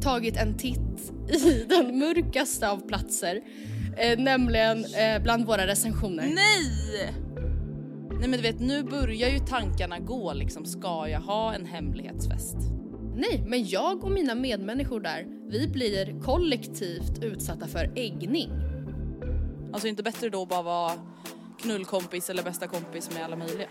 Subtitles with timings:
[0.00, 3.40] tagit en titt i den mörkaste av platser,
[3.96, 6.22] eh, nämligen eh, bland våra recensioner.
[6.22, 7.14] Nej!
[8.18, 12.56] Nej men du vet nu börjar ju tankarna gå liksom, ska jag ha en hemlighetsfest?
[13.16, 18.50] Nej, men jag och mina medmänniskor där, vi blir kollektivt utsatta för äggning.
[19.72, 20.92] Alltså inte bättre då att bara vara
[21.62, 23.68] knullkompis eller bästa kompis med alla möjliga?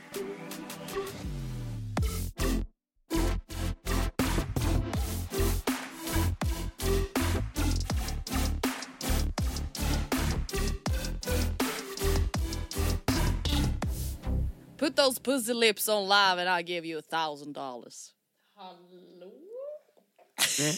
[14.86, 18.14] Put those pussy lips on live and I'll give you a thousand dollars.
[18.56, 19.32] Hallå?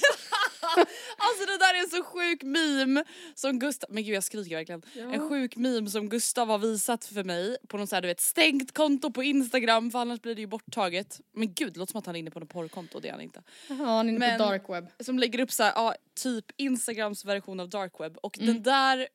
[1.18, 3.04] Alltså det där är en så sjuk meme
[3.36, 4.84] som Gustav, men gud jag skriker verkligen.
[5.14, 8.20] En sjuk meme som Gustav har visat för mig på något så här, du vet
[8.22, 11.22] stängt konto på Instagram för annars blir det ju borttaget.
[11.32, 13.22] Men gud det låter som att han är inne på något porrkonto, det är han
[13.22, 13.44] inte.
[13.70, 14.88] Ja, han är inne Men- på dark web.
[15.00, 19.08] Som lägger upp så här, ja, typ Instagrams version av dark web och den där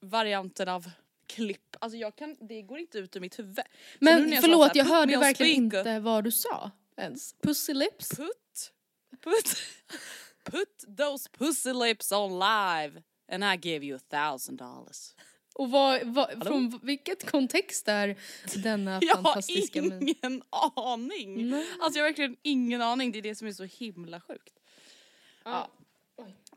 [0.00, 0.90] varianten av
[1.26, 3.58] klipp, alltså jag kan, det går inte ut ur mitt huvud.
[3.98, 7.34] Men jag förlåt, jag put hörde verkligen speaker, inte vad du sa ens.
[7.42, 8.08] Pussy lips?
[8.08, 8.72] Put,
[9.20, 9.56] put,
[10.44, 13.02] put those pussy lips on live
[13.32, 15.14] and I give you a thousand dollars.
[15.54, 18.16] Och vad, vad, från vilket kontext är
[18.62, 20.14] denna Jag har fantastiska meme?
[20.22, 20.42] ingen
[20.76, 21.54] aning.
[21.54, 24.60] Alltså jag har verkligen ingen aning, det är det som är så himla sjukt.
[25.44, 25.70] Ja.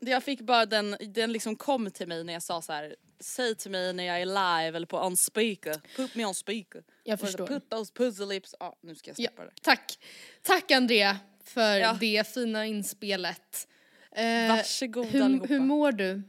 [0.00, 2.96] Jag fick bara den, den liksom kom till mig när jag sa så här.
[3.20, 6.82] Säg till mig när jag är live eller på on speaker, put me on speaker.
[7.04, 7.46] Jag förstår.
[7.46, 9.50] Put those pussy lips, ja nu ska jag Ja, släppa det.
[9.62, 9.98] tack.
[10.42, 11.96] Tack Andrea för Ja.
[12.00, 13.68] det fina inspelet.
[14.12, 15.46] Eh, Varsågoda hur, allihopa.
[15.48, 16.22] hur mår du?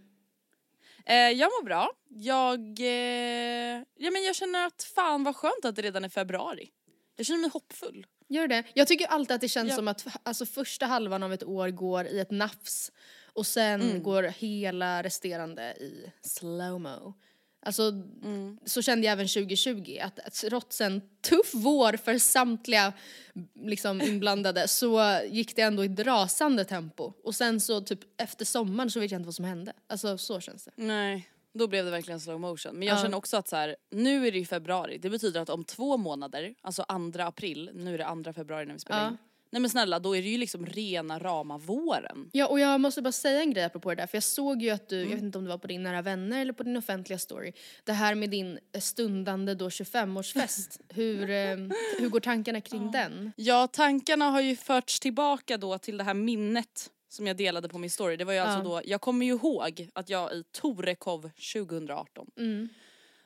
[1.06, 1.92] Eh, jag mår bra.
[2.10, 6.70] Jag, eh, ja, men jag känner att fan vad skönt att det redan är februari.
[7.16, 8.06] Jag känner mig hoppfull.
[8.32, 8.64] Gör det?
[8.74, 9.76] Jag tycker alltid att det känns Ja.
[9.76, 12.92] som att alltså, första halvan av ett år går i ett nafs
[13.40, 14.04] och sen Mm.
[14.04, 17.14] går hela resterande i slowmo.
[17.66, 17.84] Alltså
[18.24, 18.60] Mm.
[18.66, 22.94] så kände jag även 2020 att, att trots en tuff vår för samtliga
[23.62, 28.46] liksom, inblandade så gick det ändå i ett rasande tempo och sen så typ efter
[28.46, 29.74] sommaren så vet jag inte vad som hände.
[29.88, 30.72] Alltså så känns det.
[30.76, 32.76] Nej, då blev det verkligen slow motion.
[32.76, 33.02] Men jag Ja.
[33.02, 34.98] känner också att så här, nu är det ju februari.
[34.98, 36.84] Det betyder att om två månader, alltså
[37.14, 39.10] 2 april, nu är det 2 februari när vi spelar Ja.
[39.10, 39.18] in.
[39.52, 42.30] Nej men snälla, då är det ju liksom rena rama våren.
[42.34, 44.70] Ja och jag måste bara säga en grej apropå det där för jag såg ju
[44.70, 45.10] att du, Mm.
[45.10, 47.54] jag vet inte om det var på din nära vänner eller på din offentliga story,
[47.84, 51.56] det här med din eh, stundande då 25-årsfest, hur, eh,
[52.00, 53.32] hur går tankarna kring den?
[53.36, 57.78] Ja, tankarna har ju förts tillbaka då till det här minnet som jag delade på
[57.78, 58.18] min story.
[58.18, 62.70] Det var ju alltså då, jag kommer ju ihåg att jag i Torekov 2018 Mm.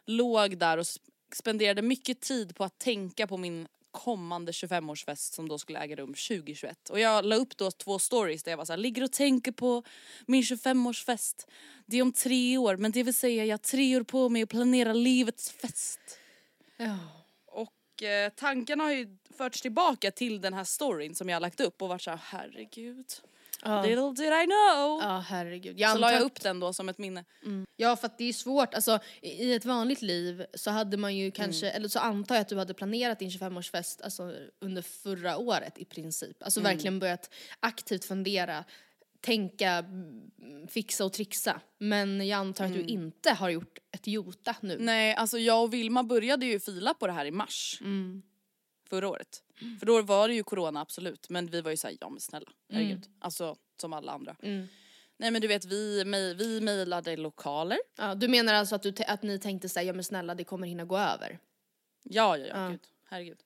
[0.05, 0.99] låg där och sp-
[1.35, 6.13] spenderade mycket tid på att tänka på min kommande 25-årsfest som då skulle äga rum
[6.13, 6.89] 2021.
[6.89, 9.83] Och jag la upp då två stories där jag var såhär, ligger och tänker på
[10.25, 11.47] min 25-årsfest.
[11.85, 14.43] Det är om tre år, men det vill säga jag har tre år på mig
[14.43, 16.19] att planera livets fest.
[16.77, 16.97] Ja.
[17.45, 21.59] Och eh, tankarna har ju förts tillbaka till den här storyn som jag har lagt
[21.59, 23.05] upp och varit såhär, herregud.
[23.85, 24.99] Little did I know.
[25.01, 25.79] Ja herregud.
[25.79, 27.25] Jag Så la jag upp den då som ett minne.
[27.75, 31.31] Ja för att det är svårt, alltså i ett vanligt liv så hade man ju
[31.31, 31.75] kanske, Mm.
[31.77, 35.85] eller så antar jag att du hade planerat din 25-årsfest alltså, under förra året i
[35.85, 36.43] princip.
[36.43, 36.71] Alltså Mm.
[36.71, 37.29] verkligen börjat
[37.59, 38.63] aktivt fundera,
[39.21, 41.61] tänka, mm, fixa och trixa.
[41.79, 44.73] Men jag antar att du inte har gjort ett jota nu.
[44.73, 44.85] Mm.
[44.85, 48.21] Nej, alltså jag och Vilma började ju fila på det här i mars Mm.
[48.95, 49.43] Förra året.
[49.79, 52.51] För då var det ju corona absolut, men vi var ju såhär, ja men snälla,
[52.69, 53.07] herregud.
[53.19, 54.35] Alltså som alla andra.
[54.43, 54.67] Mm.
[55.17, 57.77] Nej men du vet, vi, mej- vi mejlade lokaler.
[57.97, 60.67] Ja, du menar alltså att, du att ni tänkte säga ja men snälla det kommer
[60.67, 61.39] hinna gå över?
[62.03, 62.69] Ja, ja, ja, Ja.
[62.69, 62.79] gud.
[63.09, 63.43] Herregud.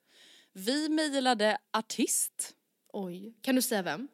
[0.52, 2.54] Vi mejlade artist.
[2.92, 3.34] Oj.
[3.42, 4.08] Kan du säga vem?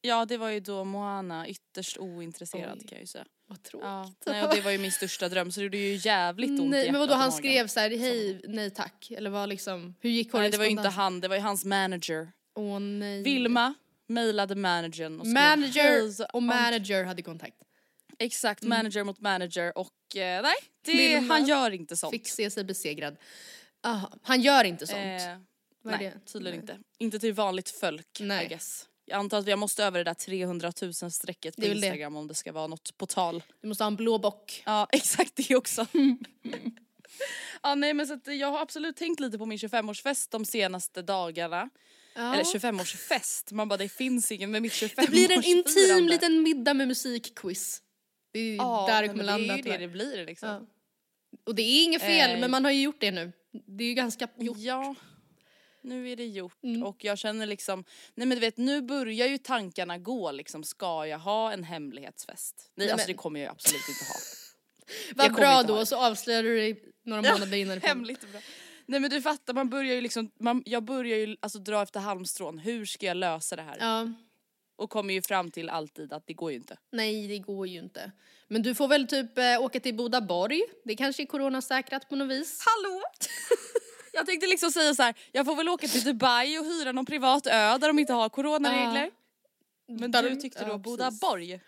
[0.00, 2.86] Ja, det var ju då Moana, ytterst ointresserad Oj.
[2.88, 3.24] kan jag ju säga.
[3.48, 3.84] Vad tråkigt.
[3.86, 4.12] Ja.
[4.26, 6.64] Nej, och det var ju min största dröm så det gjorde ju jävligt ont i
[6.68, 9.10] Nej, men vadå, han skrev så här, hej, nej tack.
[9.10, 11.64] Eller vad liksom, hur gick Nej, det var ju inte han, det var ju hans
[11.64, 12.32] manager.
[12.54, 13.22] Åh nej.
[13.22, 13.74] Vilma
[14.06, 17.56] mejlade managern och skrev Manager "Hej, så- och manager hade kontakt.
[18.18, 20.54] Exakt, manager mot manager och eh, nej,
[20.84, 22.10] det, han gör inte sånt.
[22.12, 23.16] Fick se sig besegrad.
[23.84, 24.98] Aha, han gör inte sånt.
[24.98, 25.38] Eh,
[25.84, 26.32] nej, det?
[26.32, 26.74] tydligen Nej.
[26.76, 26.78] inte.
[26.98, 28.44] Inte till vanligt folk, Nej.
[28.44, 28.86] I guess.
[29.08, 31.86] Jag antar att jag måste över det där 300 000 strecket på väl det.
[31.86, 33.42] Instagram om det ska vara något på tal.
[33.60, 34.62] Du måste ha en blå bock.
[34.66, 35.86] Ja, exakt det också.
[37.62, 41.02] ja, nej men så att jag har absolut tänkt lite på min 25-årsfest de senaste
[41.02, 41.68] dagarna.
[42.14, 42.34] Ja.
[42.34, 46.42] Eller 25-årsfest, man bara det finns ingen med mitt 25 det blir en intim liten
[46.42, 47.82] middag med musikquiz.
[48.32, 50.48] Det är Ja, där det kommer men det landa är ju det det blir liksom.
[50.48, 50.66] Ja.
[51.44, 52.40] Och det är inget fel, Eh.
[52.40, 53.32] men man har ju gjort det nu.
[53.66, 54.58] Det är ju ganska gjort.
[54.58, 54.94] Ja,
[55.86, 56.82] nu är det gjort Mm.
[56.82, 57.84] och jag känner liksom,
[58.14, 62.70] nej men du vet nu börjar ju tankarna gå liksom, ska jag ha en hemlighetsfest?
[62.74, 64.16] Nej, Nej, alltså men- det kommer jag absolut inte ha.
[65.24, 67.80] Vad bra ha då, så avslöjar du dig några månader innan.
[67.80, 68.40] Hemligt och bra.
[68.86, 72.00] Nej men du fattar, man börjar ju liksom, man, jag börjar ju alltså dra efter
[72.00, 73.76] halmstrån, hur ska jag lösa det här?
[73.80, 74.12] Ja,
[74.76, 76.76] Och kommer ju fram till alltid att det går ju inte.
[76.92, 78.12] nej det går ju inte.
[78.48, 80.62] Men du får väl typ eh, åka till Bodaborg.
[80.84, 82.64] Det kanske är coronasäkrat på något vis.
[82.66, 83.02] Hallå?
[84.16, 87.06] jag tänkte liksom säga så här, jag får väl åka till Dubai och hyra någon
[87.06, 89.10] privat ö där de inte har coronaregler.
[89.88, 90.82] Men Där du tyckte då precis.
[90.82, 91.60] Bodaborg?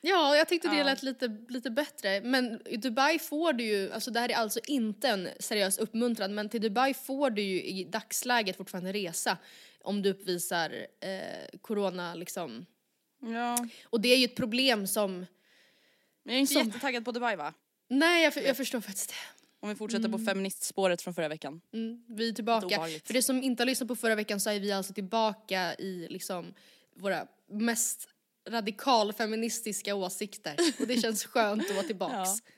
[0.00, 0.84] Ja, jag tyckte det Ja.
[0.84, 2.20] lät lite, lite bättre.
[2.20, 6.34] Men i Dubai får du ju, alltså det här är alltså inte en seriös uppmuntran,
[6.34, 9.38] men till Dubai får du ju i dagsläget fortfarande resa
[9.80, 12.66] om du uppvisar eh, corona liksom.
[13.20, 13.68] Ja.
[13.84, 15.26] Och det är ju ett problem som, Men
[16.24, 17.54] jag är inte Som- jättetaggad på Dubai va?
[17.88, 19.14] nej jag, jag förstår faktiskt det.
[19.64, 21.60] Om vi fortsätter på feministspåret från förra veckan.
[21.72, 22.80] Mm, vi är tillbaka.
[23.04, 26.06] För det som inte har lyssnat på förra veckan så är vi alltså tillbaka i
[26.10, 26.54] liksom
[26.96, 28.08] våra mest
[28.48, 30.56] radikalfeministiska åsikter.
[30.80, 32.14] Och det känns skönt att vara tillbaks.
[32.14, 32.50] Ja.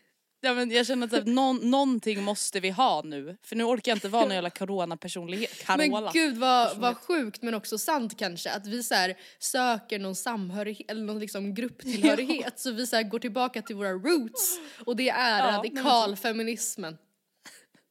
[0.47, 3.37] Ja, men jag känner att typ, någon, någonting måste vi ha nu.
[3.43, 5.65] För nu orkar jag inte vara någon jävla coronapersonlighet.
[5.69, 6.11] Men Carola.
[6.13, 10.91] gud vad, vad sjukt men också sant kanske att vi så här, söker någon samhörighet
[10.91, 15.09] eller någon liksom grupptillhörighet så vi så här, går tillbaka till våra roots och det
[15.09, 16.99] är Ja, radikalfeminismen.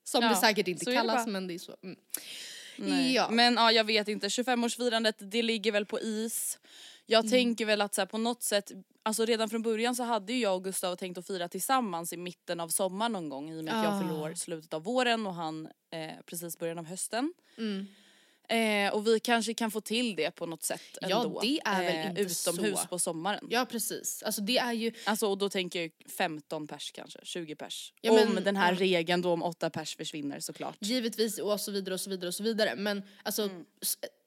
[0.04, 1.76] Som Ja, det säkert inte kallas men det är så.
[1.84, 3.14] Mm.
[3.14, 3.30] Ja.
[3.32, 4.28] Men ja, jag vet inte.
[4.28, 6.60] 25-årsfirandet det ligger väl på is.
[7.06, 7.32] Jag Mm.
[7.32, 8.72] tänker väl att så här, på något sätt,
[9.04, 12.18] alltså redan från början så hade ju jag och Gustav tänkt att fira tillsammans i
[12.18, 14.32] mitten av sommaren någon gång i och med att jag Ah.
[14.32, 17.34] i slutet av våren och han eh, precis början av hösten.
[17.58, 17.88] Mm.
[18.50, 21.40] Eh, och vi kanske kan få till det på något sätt Ja, ändå.
[21.42, 22.88] det är väl eh, inte Utomhus så.
[22.88, 23.48] på sommaren.
[23.50, 27.20] ja precis, alltså det är ju Alltså och då tänker jag ju 15 pers kanske,
[27.24, 27.94] 20 pers.
[28.02, 28.80] Ja, om men- den här ja.
[28.80, 30.76] regeln då om 8 pers försvinner såklart.
[30.80, 33.66] Givetvis och så vidare och så vidare och så vidare men alltså Mm.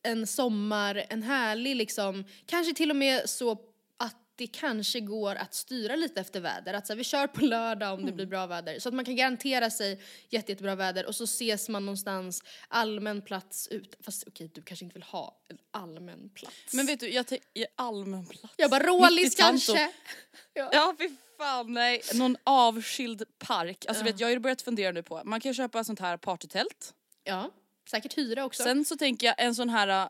[0.09, 3.53] En sommar, en härlig liksom, kanske till och med så
[3.97, 6.75] att det kanske går att styra lite efter väder.
[6.75, 8.17] Att så här, vi kör på lördag om det Mm.
[8.17, 8.79] blir bra väder.
[8.81, 9.91] Så att man kan garantera sig
[10.29, 13.97] jätte, jättebra väder och så ses man någonstans allmän plats ut.
[14.01, 16.73] Fast okej, du kanske inte vill ha en allmän plats.
[16.75, 18.55] Men vet du, jag tänker allmän plats.
[18.57, 19.93] jag bara Rålis kanske?
[20.55, 21.09] Ja fy
[21.39, 22.01] fan nej.
[22.15, 23.85] Någon avskild park.
[23.89, 24.05] Alltså Ja.
[24.13, 26.95] vet, jag har ju börjat fundera nu på, man kan köpa sånt här partytält.
[27.25, 27.51] Ja,
[27.91, 28.63] säkert hyra också.
[28.63, 30.09] Sen så tänker jag en sån här, äh,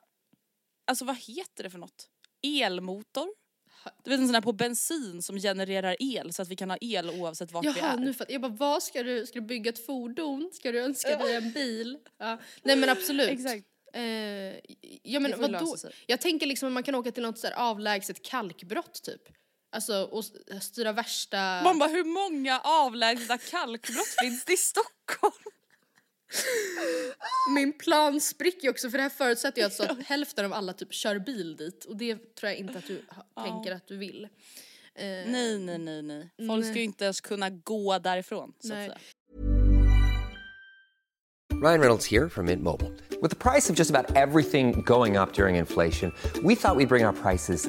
[0.86, 2.08] alltså vad heter det för något?
[2.42, 3.28] Elmotor?
[4.04, 6.78] Du vet en sån här på bensin som genererar el så att vi kan ha
[6.80, 7.96] el oavsett vart vi Jaha, är.
[7.96, 10.50] nu för, jag bara vad ska du, ska du bygga ett fordon?
[10.52, 11.98] Ska du önska dig en bil?
[12.18, 12.38] Ja.
[12.62, 13.28] Nej men absolut.
[13.28, 13.64] Exakt.
[13.92, 14.02] Eh,
[15.02, 15.76] ja men vadå?
[16.06, 19.22] Jag tänker liksom att man kan åka till något så avlägset kalkbrott typ.
[19.72, 20.24] Alltså och
[20.60, 21.60] styra värsta...
[21.64, 25.57] Man bara hur många avlägsna kalkbrott finns det i Stockholm?
[27.58, 30.92] Min plan spricker också för det här förutsätter ju alltså att hälften av alla typ
[30.92, 33.02] kör bil dit och det tror jag inte att du
[33.34, 34.24] ha, tänker att du vill.
[34.94, 36.30] Eh, Nej nej nej nej.
[36.36, 36.70] Folk Nej.
[36.70, 38.88] ska ju inte ens kunna gå därifrån så Nej.
[38.88, 38.98] att säga.
[41.62, 42.92] Ryan Reynolds here from Mint Mobile.
[43.20, 46.12] With the price of just about everything going up during inflation,
[46.44, 47.68] we thought we'd bring our prices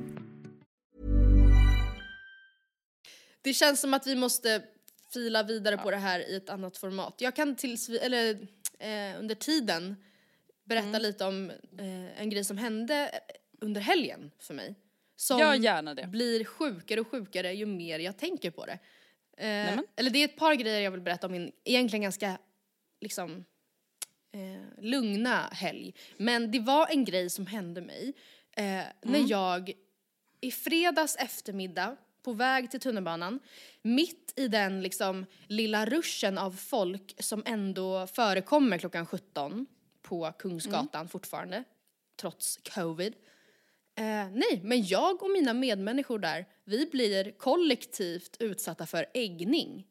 [3.41, 4.63] Det känns som att vi måste
[5.13, 7.15] fila vidare på det här i ett annat format.
[7.17, 8.31] Jag kan tills vi, eller
[8.79, 9.95] eh, under tiden
[10.63, 11.01] berätta Mm.
[11.01, 13.19] lite om eh, en grej som hände
[13.61, 14.75] under helgen för mig.
[15.15, 16.07] Som Gör gärna det.
[16.07, 18.79] blir sjukare och sjukare ju mer jag tänker på det.
[19.37, 22.37] Eh, eller det är ett par grejer jag vill berätta om min egentligen ganska
[23.01, 23.45] liksom
[24.31, 25.93] eh, lugna helg.
[26.17, 28.13] Men det var en grej som hände mig
[28.55, 29.73] eh, när jag
[30.41, 33.39] i fredags eftermiddag på väg till tunnelbanan,
[33.81, 39.65] mitt i den liksom lilla ruschen av folk som ändå förekommer klockan 17
[40.01, 41.63] på Kungsgatan fortfarande,
[42.21, 43.13] trots covid.
[43.95, 49.87] Eh, nej, men jag och mina medmänniskor där, vi blir kollektivt utsatta för äggning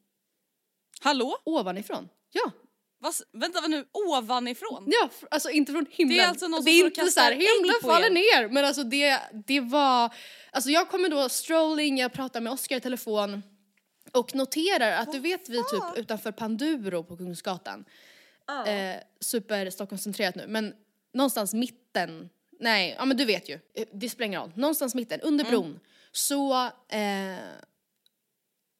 [1.01, 1.37] Hallå?
[1.43, 2.09] ovanifrån.
[2.31, 2.51] Ja,
[3.03, 4.83] Vad, vänta nu, ovanifrån?
[4.87, 6.17] Ja, alltså inte från himlen.
[6.17, 8.41] Det är alltså någon det som står och inte så här, kastar himlen faller er.
[8.41, 8.47] ner.
[8.53, 10.13] Men alltså det, det var,
[10.51, 13.43] alltså jag kommer då strolling, jag pratar med Oskar i telefon
[14.11, 17.85] och noterar att du vet vi typ utanför Panduro på Kungsgatan.
[18.67, 20.73] Eh, super Stockholmscentrerat nu men
[21.13, 22.29] någonstans mitten,
[22.59, 24.51] nej ja men du vet ju, Eh, det spelar ingen roll.
[24.55, 25.51] Någonstans mitten, under Mm.
[25.51, 25.79] bron
[26.11, 27.37] så eh,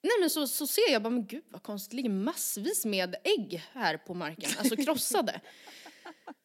[0.03, 3.15] Nej men så, så ser jag bara, men gud vad konstigt, det ligger massvis med
[3.23, 5.41] ägg här på marken, alltså krossade.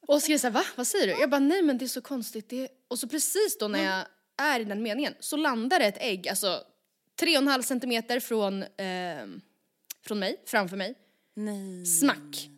[0.06, 0.64] Och så är jag såhär, va?
[0.76, 1.20] Vad säger du?
[1.20, 2.48] Jag bara, nej men det är så konstigt.
[2.50, 2.68] Det...
[2.88, 6.62] Och så precis då när jag är i den meningen så landar ett ägg, alltså
[7.18, 9.26] tre och en halv centimeter från, eh,
[10.02, 10.94] från mig, framför mig.
[11.34, 11.86] Nej.
[11.86, 12.48] Smack!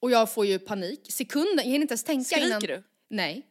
[0.00, 1.12] Och jag får ju panik.
[1.12, 2.60] Sekunden, jag hinner inte ens tänka Skriker innan.
[2.60, 2.82] du?
[3.08, 3.46] Nej.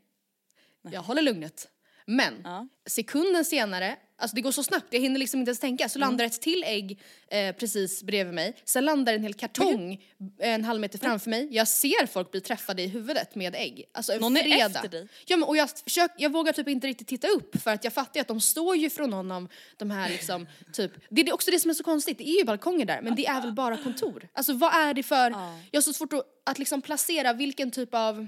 [0.91, 1.67] Jag håller lugnet.
[2.05, 2.67] Men Ja.
[2.85, 5.89] sekunden senare, alltså det går så snabbt, jag hinner liksom inte ens tänka, Mm.
[5.89, 8.55] så landar ett till ägg eh, precis bredvid mig.
[8.65, 10.03] Sen landar en hel kartong
[10.39, 11.47] en halv meter framför mig.
[11.51, 13.83] Jag ser folk bli träffade i huvudet med ägg.
[13.91, 14.65] Alltså en Någon är fredag.
[14.65, 15.07] efter dig?
[15.25, 17.93] Ja, men, och jag, försök, jag vågar typ inte riktigt titta upp för att jag
[17.93, 19.47] fattar ju att de står ju från någon av
[19.77, 22.43] de här liksom, typ, det är också det som är så konstigt, det är ju
[22.43, 24.27] balkonger där men det är väl bara kontor.
[24.33, 25.31] Alltså vad är det för,
[25.71, 28.27] jag har så svårt att, att liksom placera vilken typ av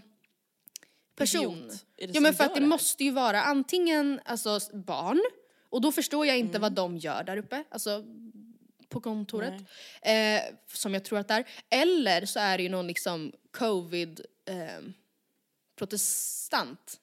[1.18, 1.72] person.
[1.98, 5.22] Ja men för att det det måste ju vara antingen alltså, barn,
[5.70, 6.62] och då förstår jag inte Mm.
[6.62, 8.04] vad de gör där uppe, alltså
[8.90, 9.54] på kontoret.
[10.02, 10.42] Eh,
[10.74, 11.46] som jag tror att det är.
[11.70, 14.84] Eller så är det ju någon liksom covid eh,
[15.76, 17.00] protestant.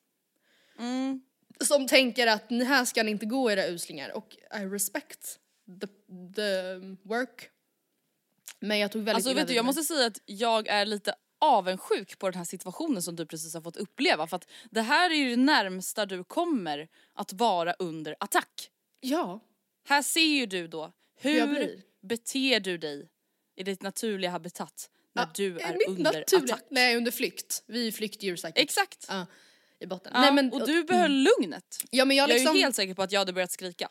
[0.79, 1.21] Mm.
[1.61, 5.39] Som tänker att "Ni här ska ni inte gå era uslingar och I respect
[5.81, 5.87] the,
[6.35, 7.51] the work.
[8.59, 12.19] Men jag tog väldigt Alltså vet du, jag måste säga att jag är lite avundsjuk
[12.19, 15.15] på den här situationen som du precis har fått uppleva för att det här är
[15.15, 18.71] ju det närmsta du kommer att vara under attack.
[19.01, 19.41] Ja.
[19.89, 23.09] Här ser ju du då jag hur beter du dig
[23.57, 26.67] i ditt naturliga habitat när du Eh, är mitt under naturliga- attack.
[26.71, 27.63] Nej, under flykt.
[27.67, 28.59] Vi är flyktdjur säkert.
[28.59, 29.07] Exakt.
[29.09, 29.27] Ja,
[29.79, 30.13] I botten.
[30.15, 31.85] Ja, Nej, men, och du behöll lugnet.
[31.91, 33.91] ja, men jag, Jag liksom, är ju helt säker på att jag hade börjat skrika.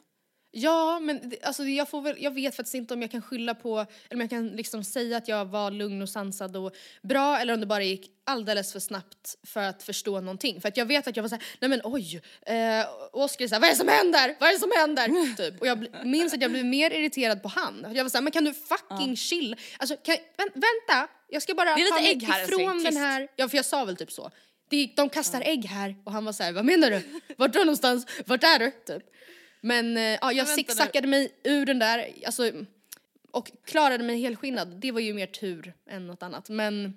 [0.58, 3.56] Ja, men det- alltså, jag, får väl, jag vet faktiskt inte om jag kan skylla
[3.56, 7.40] på, eller om jag kan liksom säga att jag var lugn och sansad och bra
[7.40, 10.62] eller om det bara gick alldeles för snabbt för att förstå någonting.
[10.62, 13.50] För att jag vet att jag var såhär, nej men oj, eh, och Oskar är
[13.50, 14.36] såhär, vad är det som händer?
[14.40, 15.36] Vad är det som händer?
[15.38, 15.62] typ.
[15.62, 17.86] Och jag minns att jag blev mer irriterad på han.
[17.94, 19.56] Jag var såhär, men kan du fucking chill?
[19.78, 22.62] Alltså, kan, vän, vänta, jag ska bara ta mig älskling.
[22.62, 24.32] ifrån den här, ja för jag sa väl typ så.
[24.96, 27.02] De kastar ägg här och han var såhär, vad menar du?
[27.38, 28.06] Vart då någonstans?
[28.26, 28.72] Vart är du?
[28.72, 29.04] Typ.
[29.66, 32.52] Men eh, ja, jag zigzaggade mig ur den där, alltså,
[33.32, 34.68] och klarade mig helskinnad.
[34.68, 36.50] Det var ju mer tur än något annat.
[36.50, 36.94] Men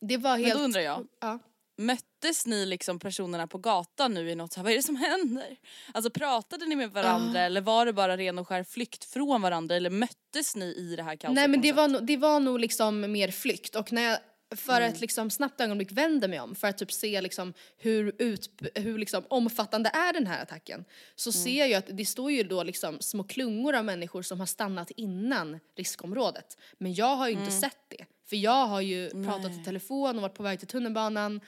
[0.00, 0.54] det var helt...
[0.54, 1.06] då undrar jag.
[1.20, 1.38] Ja.
[1.76, 4.96] Möttes ni liksom personerna på gatan nu i något så här, vad är det som
[4.96, 5.56] händer?
[5.92, 9.76] Alltså pratade ni med varandra eller var det bara ren och skär flykt från varandra
[9.76, 11.34] eller möttes ni i det här kaoset?
[11.34, 14.18] Nej men det var, det var nog liksom mer flykt och när jag
[14.50, 14.92] för Mm.
[14.94, 18.98] ett liksom snabbt ögonblick vänder mig om för att typ se liksom hur, ut, hur
[18.98, 21.42] liksom omfattande är den här attacken så Mm.
[21.44, 24.90] ser jag att det står ju då liksom små klungor av människor som har stannat
[24.90, 26.56] innan riskområdet.
[26.78, 27.60] Men jag har ju inte Mm.
[27.60, 28.04] sett det.
[28.24, 31.40] För jag har ju pratat i telefon och varit på väg till tunnelbanan,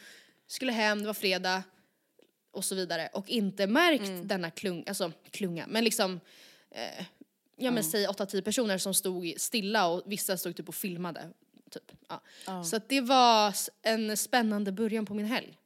[0.47, 1.63] skulle hem, det var fredag
[2.51, 4.29] och så vidare och inte märkt Mm.
[4.29, 6.21] denna klung, alltså klunga, men liksom
[6.71, 7.05] eh,
[7.57, 11.29] ja men säg 8-10 personer som stod stilla och vissa stod typ och filmade.
[11.71, 11.93] Typ.
[12.47, 12.65] Ja.
[12.65, 15.57] Så att det var en spännande början på min helg.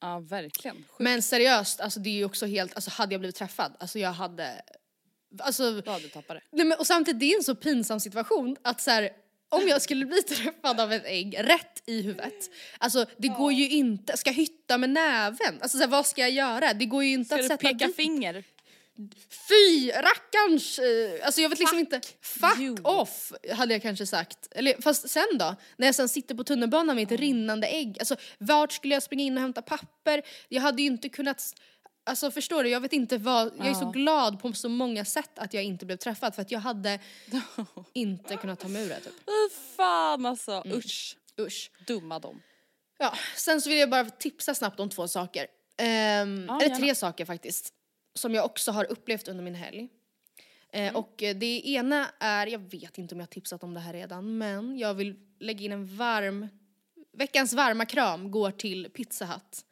[0.00, 0.76] Ja verkligen.
[0.76, 0.98] Sjukt.
[0.98, 4.12] Men seriöst, alltså det är ju också helt, alltså hade jag blivit träffad, alltså jag
[4.12, 4.62] hade,
[5.38, 6.40] alltså Du hade tappat det.
[6.50, 9.10] Nej, men, och samtidigt, det är en så pinsam situation att så här,
[9.48, 13.68] om jag skulle bli träffad av ett ägg rätt i huvudet, alltså det går ju
[13.68, 15.58] inte, ska hytta med näven?
[15.60, 16.74] Alltså så här, vad ska jag göra?
[16.74, 17.96] Det går ju inte Ska att du sätta peka dit.
[17.96, 18.44] finger?
[19.48, 20.78] Fy rackarns!
[20.78, 22.76] eh, Alltså jag vet liksom inte, fuck you.
[22.84, 24.48] off hade jag kanske sagt.
[24.50, 25.54] Eller fast sen då?
[25.76, 29.24] När jag sen sitter på tunnelbanan med ett rinnande ägg, alltså vart skulle jag springa
[29.24, 30.22] in och hämta papper?
[30.48, 31.52] Jag hade ju inte kunnat
[32.04, 35.38] Alltså förstår du, jag vet inte vad, jag är så glad på så många sätt
[35.38, 36.98] att jag inte blev träffad för att jag hade
[37.94, 39.12] inte kunnat ta mig ur det typ.
[39.76, 40.78] Fan alltså, Mm.
[40.78, 41.16] usch.
[41.40, 41.70] Usch.
[41.86, 42.42] Dumma dem.
[42.98, 45.46] Ja, sen så vill jag bara tipsa snabbt om två saker.
[45.78, 46.76] Ehm, Ja, eller gärna.
[46.76, 47.72] tre saker faktiskt.
[48.14, 49.88] Som jag också har upplevt under min helg.
[50.72, 50.96] Eh, Mm.
[50.96, 53.92] Och eh, det ena är, jag vet inte om jag har tipsat om det här
[53.92, 56.48] redan, men jag vill lägga in en varm,
[57.12, 59.64] veckans varma kram går till Pizza Hut.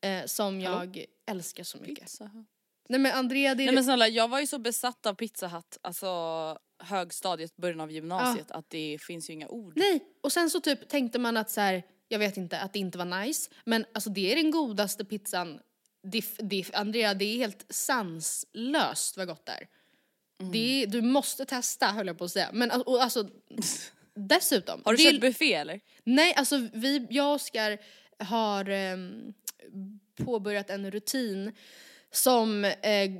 [0.00, 2.00] Eh, som jag älskar så mycket.
[2.04, 2.46] Pizza Hut.
[2.88, 5.48] Nej men Andrea, det är Nej men snälla jag var ju så besatt av Pizza
[5.48, 6.08] Hut, alltså
[6.78, 9.72] högstadiet, början av gymnasiet att det finns ju inga ord.
[9.76, 12.78] Nej, och sen så typ tänkte man att så här, jag vet inte, att det
[12.78, 13.50] inte var nice.
[13.64, 15.60] Men alltså det är den godaste pizzan.
[16.04, 19.68] Det, det, Andrea, det är helt sanslöst vad gott det är.
[20.40, 20.52] Mm.
[20.52, 22.50] Det är, du måste testa höll jag på att säga.
[22.52, 23.28] Men och, alltså
[24.14, 24.82] dessutom.
[24.84, 25.80] Har du det köpt buffé eller?
[26.04, 27.78] Nej, alltså vi, jag och Oskar
[28.18, 29.34] har ehm,
[30.16, 31.52] påbörjat en rutin
[32.10, 33.10] som eh,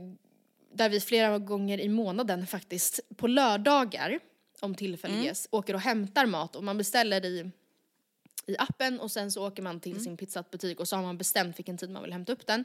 [0.72, 4.20] där vi flera gånger i månaden faktiskt på lördagar
[4.60, 7.50] om tillfälle ges åker och hämtar mat och man beställer i
[8.46, 11.58] i appen och sen så åker man till sin pizzabutik och så har man bestämt
[11.58, 12.64] vilken tid man vill hämta upp den.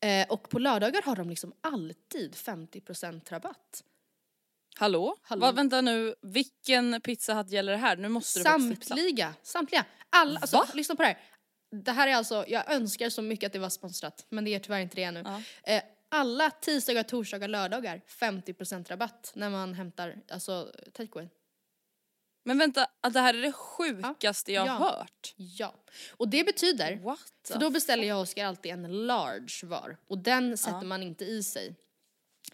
[0.00, 3.84] Eh, och på lördagar har de liksom alltid 50% rabatt.
[4.76, 5.16] Hallå?
[5.22, 5.40] Hallå?
[5.40, 7.96] Va, vänta nu, vilken Pizza Hut gäller det här?
[7.96, 8.42] Nu måste du.
[8.42, 9.84] Samtliga, samtliga.
[10.10, 11.18] Alla, alltså, lyssna på det här.
[11.70, 14.58] Det här är alltså, jag önskar så mycket att det var sponsrat, men det är
[14.58, 15.24] tyvärr inte det nu.
[15.62, 21.28] Eh, alla tisdagar, torsdagar, lördagar 50% rabatt när man hämtar alltså takeaway.
[22.48, 24.72] Men vänta, att det här är det sjukaste jag Ja.
[24.72, 25.34] har hört.
[25.36, 25.74] Ja.
[26.16, 30.18] Och det betyder, What för då beställer jag och Oskar alltid en large var och
[30.18, 31.74] den sätter man inte i sig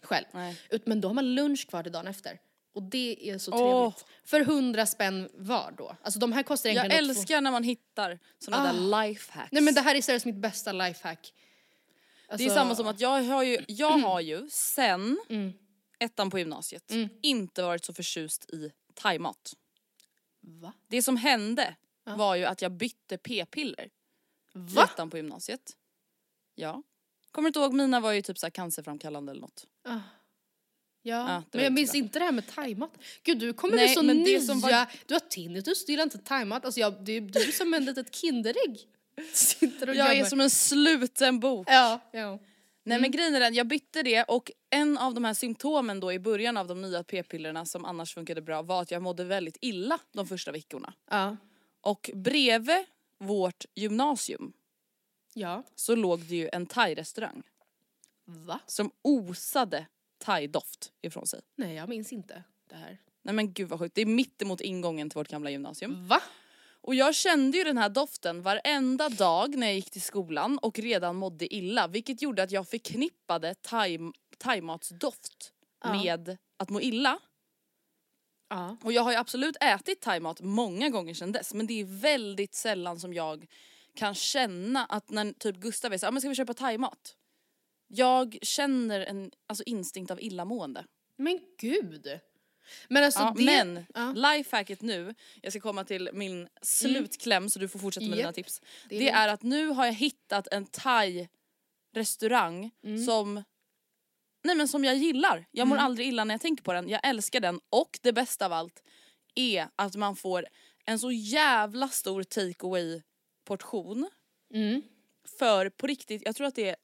[0.03, 0.25] själv.
[0.31, 0.57] Nej.
[0.85, 2.39] Men då har man lunch kvar till dagen efter.
[2.73, 3.89] Och det är så Åh.
[3.91, 4.05] trevligt.
[4.25, 5.95] För 100 spänn var då.
[6.01, 9.51] Alltså de här kostar Jag egentligen två- älskar när man hittar såna där lifehacks.
[9.51, 11.33] Nej men det här är seriöst mitt besta lifehack.
[12.27, 15.19] Det är Alltså- samma som att jag har ju, jag har ju sen
[15.99, 19.53] ettan på gymnasiet inte varit så förtjust i thaimat.
[20.47, 20.73] Va?
[20.87, 23.89] Det som hände var ju att jag bytte p-piller
[24.53, 24.83] Va?
[24.93, 25.75] ettan på gymnasiet.
[26.55, 26.83] Ja.
[27.31, 29.65] Kommer du inte ihåg, mina var ju typ så cancerframkallande eller något.
[29.83, 30.01] Ja,
[31.01, 31.97] Ja, var men jag minns bra.
[31.97, 32.91] inte det här med thaimat.
[33.23, 36.65] Gud du kommer Nej, med så nya, var- du har tinnitus, du gillar inte thaimat.
[36.65, 38.79] Alltså jag, du, du är som en litet kinderägg.
[39.33, 40.29] Sitter och Jag är gömmer.
[40.29, 41.67] som en sluten bok.
[41.69, 42.39] Ja, ja.
[42.87, 46.13] Nej men grejen är den, jag bytte det och en av de här symptomen då
[46.13, 49.57] i början av de nya p-pillerna som annars funkade bra var att jag mådde väldigt
[49.61, 50.93] illa de första veckorna.
[51.09, 51.37] Ja.
[51.81, 52.85] Och bredvid
[53.19, 54.53] vårt gymnasium
[55.33, 55.63] Ja.
[55.75, 57.43] så låg det ju en thai-restaurang
[58.25, 58.59] Va?
[58.65, 59.85] som osade
[60.17, 61.41] thai-doft ifrån sig.
[61.55, 62.97] Nej jag minns inte det här.
[63.21, 66.07] Nej men gud vad sjukt, det är mittemot ingången till vårt gamla gymnasium.
[66.07, 66.21] Va?
[66.85, 70.79] Och jag kände ju den här doften varenda dag när jag gick till skolan och
[70.79, 75.53] redan mådde illa vilket gjorde att jag förknippade thai- thaimatsdoft
[75.85, 77.19] med att må illa.
[78.49, 78.77] Ja.
[78.83, 82.55] Och jag har ju absolut ätit thaimat många gånger sedan dess men det är väldigt
[82.55, 83.45] sällan som jag
[83.95, 87.15] kan känna att när typ Gustav är så, ah, men ska vi köpa thaimat?
[87.87, 90.85] Jag känner en alltså, instinkt av illamående.
[91.17, 92.19] Men gud.
[92.89, 93.43] Men alltså Ja, det...
[93.45, 94.11] men Ja.
[94.33, 98.35] lifehacket nu, jag ska komma till min slutkläm så du får fortsätta med dina Japp.
[98.35, 98.61] tips.
[98.89, 103.05] Det är Det, är att nu har jag hittat en thai-restaurang Mm.
[103.05, 103.43] som
[104.43, 105.45] Nej men som jag gillar.
[105.51, 106.89] Jag mår aldrig illa när jag tänker på den.
[106.89, 108.83] Jag älskar den och det bästa av allt
[109.35, 110.45] är att man får
[110.85, 113.01] en så jävla stor take away
[113.45, 114.09] portion
[114.53, 114.81] Mm.
[115.39, 116.75] för på riktigt, jag tror att det är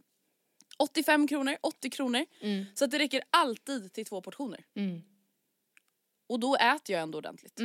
[0.78, 2.26] 85 kronor, 80 kronor.
[2.76, 4.66] Så att det räcker alltid till två portioner.
[4.76, 5.02] Mm.
[6.32, 7.60] Och då äter jag ändå ordentligt.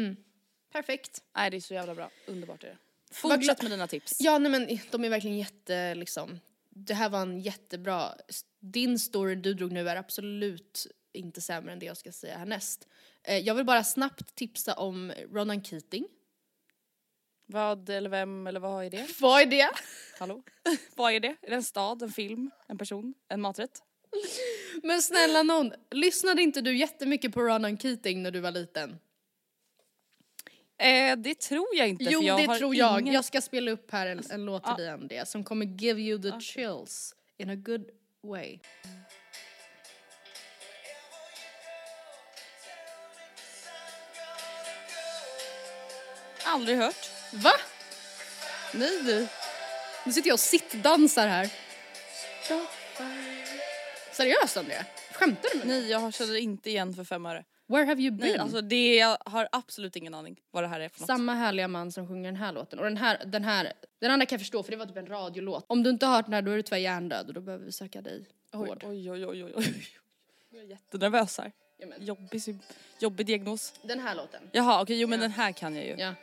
[0.72, 1.22] Perfekt.
[1.36, 2.76] Nej det är så jävla bra, underbart är det.
[3.14, 4.16] Fortsätt med dina tips.
[4.20, 6.40] Ja nej men de är verkligen jätte liksom.
[6.68, 8.14] Det här var en jättebra,
[8.60, 12.88] din story du drog nu är absolut inte sämre än det jag ska säga härnäst.
[13.22, 16.06] Eh, Jag vill bara snabbt tipsa om Ronan Keating.
[17.46, 19.06] Vad eller vem eller vad är det?
[19.20, 19.70] Vad är det?
[20.18, 20.42] Hallå?
[20.96, 21.36] vad är det?
[21.42, 23.82] Är det en stad, en film, en person, en maträtt?
[24.82, 28.98] Men snälla någon, lyssnade inte du jättemycket på Ronan Keating när du var liten?
[30.78, 33.00] Eh, det tror jag inte Jo jag det tror jag.
[33.00, 33.14] ingen...
[33.14, 36.22] Jag ska spela upp här en, en låt till dig Andrea som kommer give you
[36.22, 37.84] the chills in a good
[38.22, 38.58] way.
[46.56, 47.10] aldrig hört.
[47.32, 47.52] Va?
[48.72, 49.26] Nej du.
[50.04, 51.50] Nu sitter jag och sittdansar här.
[54.16, 54.84] Seriöst Andrea?
[55.12, 55.80] Skämtar du med mig?
[55.80, 57.44] Nej jag känner inte igen för fem öre.
[57.66, 58.28] Where have you been?
[58.28, 61.06] Nej alltså det, jag har absolut ingen aning vad det här är för något.
[61.06, 62.78] Samma härliga man som sjunger den här låten.
[62.78, 65.06] Och den här, den här, den andra kan jag förstå för det var typ en
[65.06, 65.64] radiolåt.
[65.68, 67.64] Om du inte har hört den här då är du tyvärr hjärndöd och då behöver
[67.64, 68.84] vi söka dig Oj, vård.
[68.86, 69.86] oj, oj, oj, oj, oj.
[70.50, 71.52] Jag är jättenervös här.
[71.98, 72.42] Jobbig,
[73.00, 73.74] jobbig diagnos.
[73.82, 74.42] Den här låten.
[74.52, 75.94] Jaha okej, jo men den här kan jag ju.
[75.98, 76.14] Ja.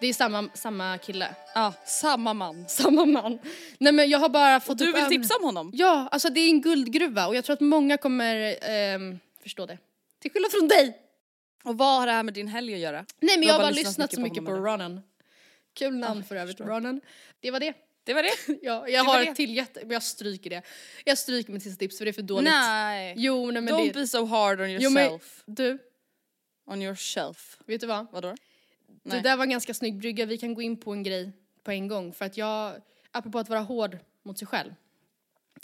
[0.00, 1.34] Det är samma, samma kille.
[1.54, 2.64] Ja, samma man.
[2.68, 3.38] Samma man.
[3.78, 5.70] Nej men jag har bara fått Du upp vill tipsa om honom?
[5.74, 9.78] Ja, alltså det är en guldgruva och jag tror att många kommer ehm, förstå det.
[10.18, 10.98] Till skillnad från dig.
[11.64, 13.04] Och vad har det här med din helg att göra?
[13.20, 15.00] Nej men Du jag har bara lyssnat lyssnat så mycket på honom, Ronan.
[15.74, 17.00] Kul namn för övrigt, Ronan.
[17.40, 17.74] Det var det.
[18.04, 18.58] Det var det?
[18.62, 19.30] Ja, jag var har det.
[19.30, 20.62] ett till jätte, men jag stryker det.
[21.04, 22.50] Jag stryker mitt sista tips för det är för dåligt.
[22.50, 23.14] Nej.
[23.16, 23.92] Jo, nej men Don't det...
[23.94, 25.42] be so hard on Jo, men, yourself.
[25.46, 25.78] du,
[26.66, 27.58] On your shelf.
[27.66, 28.06] vet du vad?
[28.12, 28.34] Vadå?
[29.02, 29.22] Det Nej.
[29.22, 31.32] där var en ganska snygg brygga, vi kan gå in på en grej
[31.62, 32.12] på en gång.
[32.12, 32.76] För att jag,
[33.10, 34.74] apropå att vara hård mot sig själv.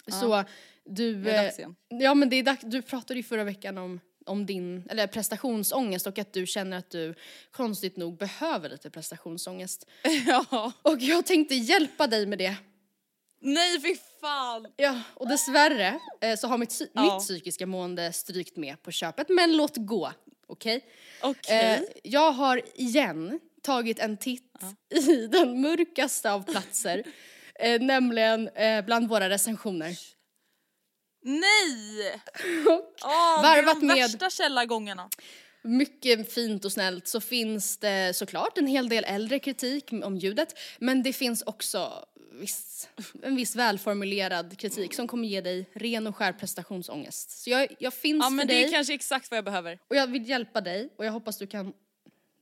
[0.08, 0.44] Så
[0.84, 1.14] du...
[1.22, 1.76] Det är eh, dags igen.
[1.88, 6.06] Ja men det är dags, du pratade ju förra veckan om, om din, eller prestationsångest
[6.06, 7.14] och att du känner att du
[7.50, 9.86] konstigt nog behöver lite prestationsångest.
[10.26, 10.72] ja.
[10.82, 12.56] Och jag tänkte hjälpa dig med det.
[13.40, 14.66] Nej fy fan!
[14.76, 17.02] Ja, och dessvärre eh, så har mitt, Ja.
[17.02, 20.12] mitt psykiska mående strykt med på köpet, men låt gå.
[20.48, 20.84] Okej?
[21.22, 21.74] Okej.
[21.74, 24.52] Eh, jag har igen tagit en titt
[24.94, 27.02] i den mörkaste av platser,
[27.60, 29.96] eh, nämligen eh, bland våra recensioner.
[31.22, 32.20] Nej!
[33.04, 35.08] Åh, Varvat det är de med- värsta källargångarna.
[35.62, 40.58] mycket fint och snällt så finns det såklart en hel del äldre kritik om ljudet,
[40.78, 42.04] men det finns också
[42.40, 42.88] viss,
[43.22, 47.30] en viss välformulerad kritik som kommer ge dig ren och skär prestationsångest.
[47.30, 49.78] Så jag, jag finns Ja för men det dig är kanske exakt vad jag behöver.
[49.88, 51.72] och jag vill hjälpa dig och jag hoppas du kan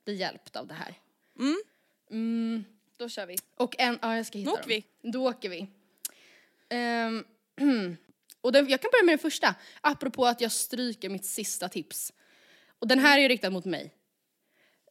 [0.04, 0.94] bli hjälpt av det här.
[2.96, 3.37] Då kör vi.
[3.57, 4.83] Och en, ja jag ska hitta Då åker dem.
[5.02, 5.11] vi.
[5.11, 5.66] Då åker vi.
[6.68, 7.24] Ehm,
[8.40, 12.12] och den, jag kan börja med den första, apropå att jag stryker mitt sista tips.
[12.78, 13.92] Och den här är riktad mot mig.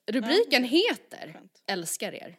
[0.06, 2.38] Rubriken heter Älskar er.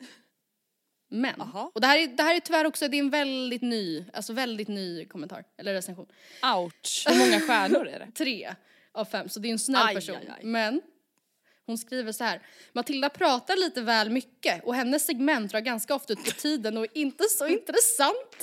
[1.15, 1.71] Men, Aha.
[1.75, 4.33] och det här, är, det här är tyvärr också, det är en väldigt ny, alltså
[4.33, 6.07] väldigt ny kommentar, eller recension.
[6.57, 7.05] Ouch.
[7.09, 8.09] Hur många stjärnor är det?
[8.15, 8.55] Tre
[8.93, 10.17] av fem, så det är en snäll Aj, person.
[10.17, 10.45] aj, aj.
[10.45, 10.83] Men
[11.67, 12.43] hon skriver så här.
[12.73, 16.85] Matilda pratar lite väl mycket och hennes segment drar ganska ofta ut på tiden och
[16.85, 18.37] är inte så intressant.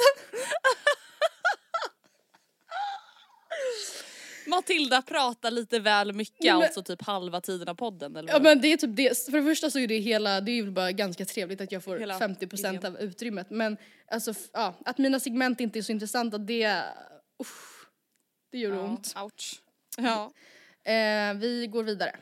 [4.48, 8.44] Matilda pratar lite väl mycket, men- alltså typ halva tiden av podden eller Ja vad?
[8.44, 10.72] men det är typ det, för det första så är det hela, det är ju
[10.72, 12.86] bara ganska trevligt att jag får Hela 50% idén.
[12.86, 13.50] av utrymmet.
[13.50, 13.78] Men
[14.12, 16.84] alltså, ja, att mina segment inte är så intressanta, det,
[17.42, 17.88] usch,
[18.52, 19.14] det gör Ja, ont.
[19.24, 19.62] Ouch.
[19.98, 20.32] Ja.
[20.92, 22.16] Eh, vi går vidare.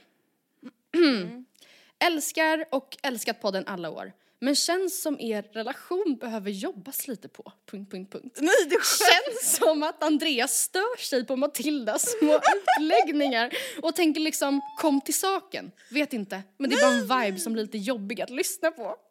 [2.04, 4.12] Älskar och älskat podden alla år.
[4.42, 7.54] Men känns som er relation behöver jobbas lite på.
[7.72, 8.38] Punkt, punkt, punkt.
[8.42, 12.40] Nej det Känns som att Andreas stör sig på Matildas små
[12.80, 15.72] utläggningar och tänker liksom kom till saken.
[15.92, 18.96] Vet inte, men det är bara en vibe som blir lite jobbig att lyssna på.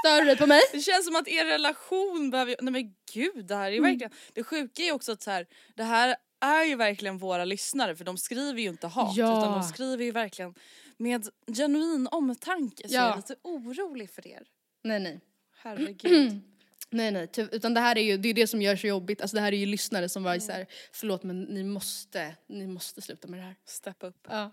[0.00, 0.60] Stör du på mig?
[0.72, 3.90] Det känns som att er relation behöver, nej men gud det här är Mm.
[3.90, 5.46] verkligen, det sjuka är också att så här,
[5.76, 9.38] det här är ju verkligen våra lyssnare för de skriver ju inte hat Ja.
[9.38, 10.54] utan de skriver ju verkligen
[10.96, 13.00] med genuin omtanke så Ja.
[13.02, 14.42] jag är lite orolig för er.
[14.82, 15.20] Nej, nej.
[15.62, 16.40] Herregud.
[16.92, 19.20] Nej nej, ty- utan det här är ju, det är det som gör så jobbigt,
[19.20, 22.66] alltså det här är ju lyssnare som var så här, förlåt men ni måste, ni
[22.66, 23.54] måste sluta med det här.
[23.64, 24.16] Step up.
[24.28, 24.50] Ja.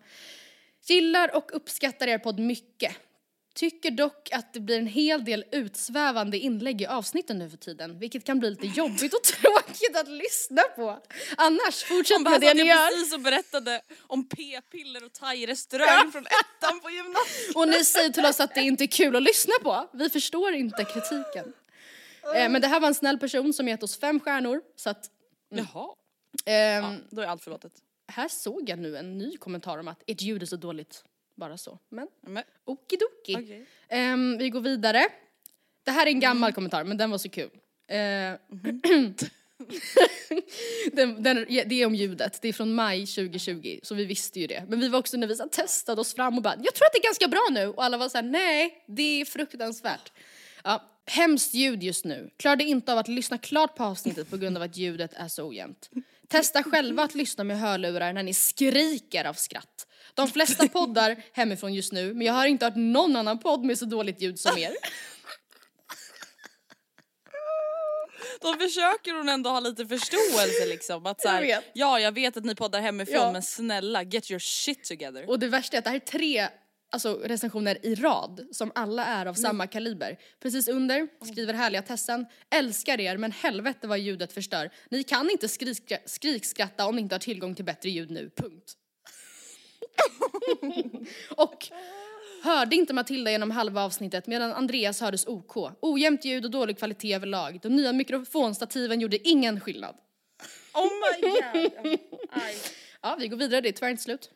[0.87, 2.91] Gillar och uppskattar er podd mycket.
[3.57, 7.99] Tycker dock att det blir en hel del utsvävande inlägg i avsnitten nu för tiden,
[7.99, 10.99] vilket kan bli lite jobbigt och tråkigt att lyssna på.
[11.37, 12.87] Annars, fortsätt med det ni jag gör.
[12.97, 17.55] precis och berättade om p-piller och thai-restaurang från ettan på gymnasiet.
[17.55, 19.89] Och ni säger till oss att det inte är kul att lyssna på.
[19.93, 21.53] Vi förstår inte kritiken.
[22.35, 25.05] Eh, men det här var en snäll person som gett oss fem stjärnor, så att
[25.49, 25.87] Jaha.
[26.45, 27.71] ehm, Ja, då är allt förlåtet.
[28.07, 31.03] här såg jag nu en ny kommentar om att ert ljud är så dåligt.
[31.37, 31.79] Bara så.
[31.89, 33.35] Men Men, okidoki.
[33.35, 33.65] Okej.
[33.89, 35.07] Ehm, vi går vidare.
[35.83, 37.49] Det här är en gammal kommentar men den var så kul.
[37.87, 37.97] Eh,
[40.91, 44.39] den, den, ja, det är om ljudet, det är från maj 2020 så vi visste
[44.39, 44.65] ju det.
[44.67, 46.93] Men vi var också när vi så testade oss fram och bara jag tror att
[46.93, 50.11] det är ganska bra nu och alla var så här nej det är fruktansvärt.
[50.63, 52.29] Ja, hemskt ljud just nu.
[52.37, 55.47] Klarade inte av att lyssna klart på avsnittet på grund av att ljudet är så
[55.47, 55.89] ojämnt.
[56.27, 59.87] Testa själva att lyssna med hörlurar när ni skriker av skratt.
[60.17, 63.77] De flesta poddar hemifrån just nu, men jag har inte hört någon annan podd med
[63.77, 64.73] så dåligt ljud som er.
[68.41, 71.05] Då försöker hon ändå ha lite förståelse liksom.
[71.05, 71.63] Att så här, Jag.
[71.73, 73.31] Ja jag vet att ni poddar hemifrån Ja.
[73.31, 75.29] men snälla get your shit together.
[75.29, 76.47] Och det värsta är att det här är tre
[76.91, 80.17] alltså, recensioner i rad som alla är av samma kaliber.
[80.41, 82.25] Precis under skriver härliga Tessan,
[82.55, 84.69] älskar er men helvete vad ljudet förstör.
[84.89, 85.47] Ni kan inte
[86.05, 88.73] skrikskratta om ni inte har tillgång till bättre ljud nu, punkt.
[91.37, 91.67] och
[92.43, 95.57] hörde inte Matilda genom halva avsnittet medan Andreas hördes OK.
[95.81, 97.59] Ojämnt ljud och dålig kvalitet överlag.
[97.61, 99.95] De nya mikrofonstativen gjorde ingen skillnad.
[100.73, 101.99] Oh my god.
[103.01, 104.31] Ja, vi går vidare, det är tyvärr inte slut.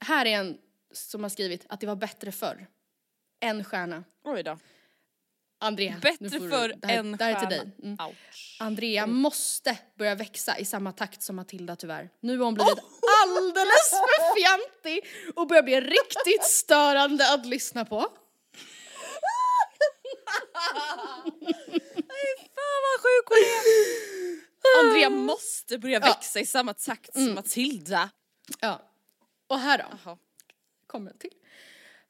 [0.00, 0.58] Här är en
[0.92, 2.66] som har skrivit att det var bättre förr.
[3.40, 4.04] En stjärna.
[4.24, 4.58] Oj då.
[5.62, 7.70] Andrea, Bättre du- för det här, en Det här är till dig.
[7.82, 7.98] Mm.
[8.60, 12.10] Andrea måste börja växa i samma takt som Matilda tyvärr.
[12.20, 12.78] Nu har hon blivit
[13.50, 15.04] alldeles för fjantig
[15.36, 18.00] och börjar bli riktigt störande att lyssna på.
[22.54, 23.62] Fan vad sjuk hon är.
[24.80, 28.10] Andrea måste börja växa i samma takt som Matilda.
[28.60, 28.90] Ja.
[29.46, 29.84] Och här då.
[30.04, 30.18] Jaha.
[30.86, 31.39] kommer en till.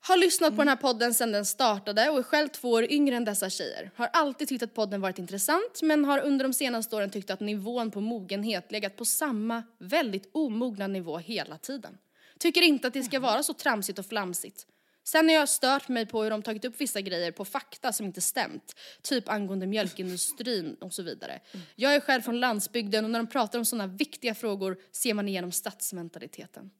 [0.02, 3.16] Har lyssnat på den här podden sedan den startade och är själv två år yngre
[3.16, 3.90] än dessa tjejer.
[3.96, 7.40] Har alltid tyckt att podden varit intressant men har under de senaste åren tyckt att
[7.40, 11.98] nivån på mogenhet legat på samma väldigt omogna nivå hela tiden.
[12.38, 14.66] Tycker inte att det ska vara så tramsigt och flamsigt.
[15.04, 18.06] Sen har jag stört mig på hur de tagit upp vissa grejer på fakta som
[18.06, 18.76] inte stämt.
[19.02, 21.40] Typ angående mjölkindustrin och så vidare.
[21.76, 25.28] Jag är själv från landsbygden och när de pratar om sådana viktiga frågor ser man
[25.28, 26.70] igenom stadsmentaliteten.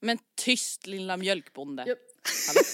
[0.00, 1.82] Men tyst lilla mjölkbonde.
[1.82, 1.96] Hallå?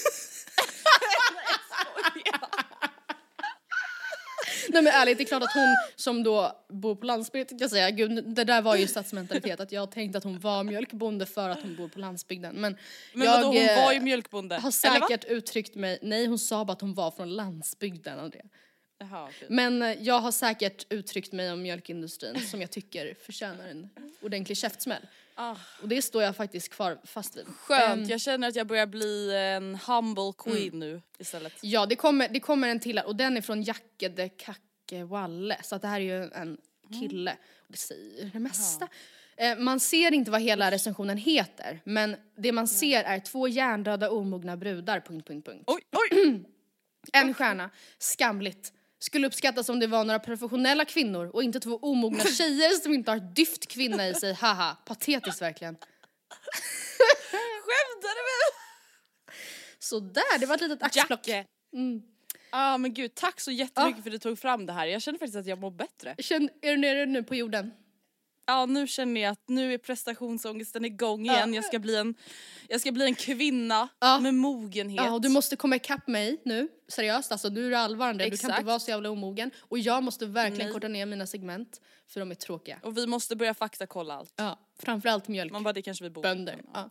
[4.69, 7.71] Nej men ärligt, det är klart att hon som då bor på landsbygden, tänkte jag
[7.71, 11.49] säga, gud det där var ju stadsmentalitet att jag tänkte att hon var mjölkbonde för
[11.49, 12.55] att hon bor på landsbygden.
[12.55, 12.77] Men,
[13.13, 14.55] Men jag vadå hon eh, var ju mjölkbonde.
[14.55, 18.43] har säkert uttryckt mig, nej hon sa bara att hon var från landsbygden Andrea.
[18.99, 19.29] Jaha.
[19.47, 23.89] Men eh, jag har säkert uttryckt mig om mjölkindustrin som jag tycker förtjänar en
[24.21, 25.01] ordentlig käftsmäll.
[25.35, 25.55] Ah.
[25.81, 27.45] Och det står jag faktiskt kvar fast vid.
[27.47, 31.53] Skönt, Ehm, jag känner att jag börjar bli en humble queen nu istället.
[31.61, 35.03] Ja, det kommer, det kommer en till här, och den är från Jacke de Kacke
[35.03, 36.57] Walle, så att det här är ju en
[36.99, 37.31] kille.
[37.59, 38.87] Och det säger det mesta.
[39.37, 44.09] Eh, man ser inte vad hela recensionen heter, men det man ser är två hjärndöda
[44.09, 45.63] omogna brudar, punkt, punkt, punkt.
[45.67, 46.43] Oj, oj!
[47.13, 48.73] En stjärna, skamligt.
[49.03, 53.11] Skulle uppskattas om det var några professionella kvinnor och inte två omogna tjejer som inte
[53.11, 54.77] har ett dyft kvinna i sig, haha.
[54.85, 55.75] Patetiskt verkligen.
[57.31, 58.53] Skämtar du med
[59.79, 61.27] Så där, det var ett litet axplock.
[61.27, 61.45] Jacke?
[61.73, 62.01] Mm.
[62.51, 64.85] ah, men gud, tack så jättemycket för att du tog fram det här.
[64.85, 66.15] Jag känner faktiskt att jag mår bättre.
[66.19, 67.71] Känn, är du nere nu på jorden?
[68.45, 71.53] Ja, nu känner jag att nu är prestationsångesten igång igen.
[71.53, 72.15] Jag ska bli en,
[72.67, 74.19] jag ska bli en kvinna Ja.
[74.19, 75.05] med mogenhet.
[75.05, 78.37] Ja, och du måste komma ikapp mig nu, seriöst alltså, nu är det allvar du
[78.37, 79.51] kan inte vara så jävla omogen.
[79.59, 80.73] Och jag måste verkligen Nej.
[80.73, 82.79] korta ner mina segment, för de är tråkiga.
[82.83, 84.33] Och vi måste börja faktakolla allt.
[84.35, 85.63] Ja, framförallt Man mjölkbönder.
[85.63, 86.57] bara, det kanske vi borde.
[86.73, 86.89] Ja.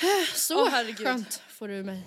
[0.34, 1.06] Så herregud.
[1.06, 2.02] skönt får du mig.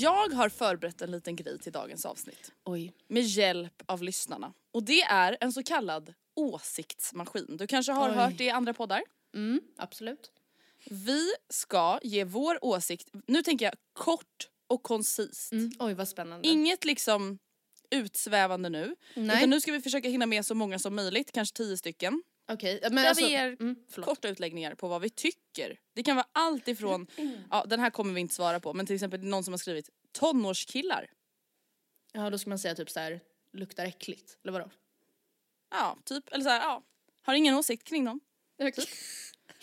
[0.00, 2.52] Jag har förberett en liten grej till dagens avsnitt.
[2.64, 2.92] Oj.
[3.08, 4.52] Med hjälp av lyssnarna.
[4.72, 7.56] Och det är en så kallad åsiktsmaskin.
[7.56, 8.14] Du kanske har Oj.
[8.14, 9.02] hört det i andra poddar.
[9.34, 10.30] Mm, absolut.
[10.84, 15.52] Vi ska ge vår åsikt, nu tänker jag kort och koncist.
[15.52, 15.72] Mm.
[15.78, 16.48] Oj vad spännande.
[16.48, 17.38] Inget liksom
[17.90, 18.96] utsvävande nu.
[19.14, 19.36] Nej.
[19.36, 22.22] Utan nu ska vi försöka hinna med så många som möjligt, kanske tio stycken.
[22.48, 25.80] Okej, men Där alltså, vi ger mm, korta utläggningar på vad vi tycker.
[25.94, 27.06] Det kan vara allt ifrån,
[27.50, 29.90] ja den här kommer vi inte svara på, men till exempel någon som har skrivit
[30.12, 31.10] tonårskillar.
[32.12, 33.20] Ja då ska man säga typ så här
[33.52, 34.70] luktar äckligt, eller vadå?
[35.70, 36.82] Ja, typ, eller så här, ja.
[37.22, 38.20] Har ingen åsikt kring dem.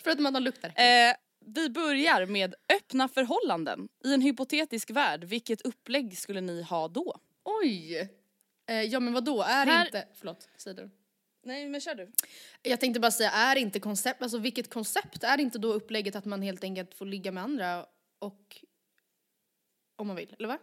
[0.02, 0.80] Förutom att de luktar äckligt.
[0.80, 3.88] Eh, vi börjar med öppna förhållanden.
[4.04, 7.20] I en hypotetisk värld, vilket upplägg skulle ni ha då?
[7.44, 8.08] Oj!
[8.66, 10.08] Eh, ja men vadå, är Här- inte...
[10.14, 10.90] Förlåt, säg du.
[11.44, 12.12] Nej men kör du.
[12.62, 16.24] Jag tänkte bara säga, är inte koncept, alltså vilket koncept, är inte då upplägget att
[16.24, 17.86] man helt enkelt får ligga med andra
[18.18, 18.56] och
[19.96, 20.58] om man vill, eller va?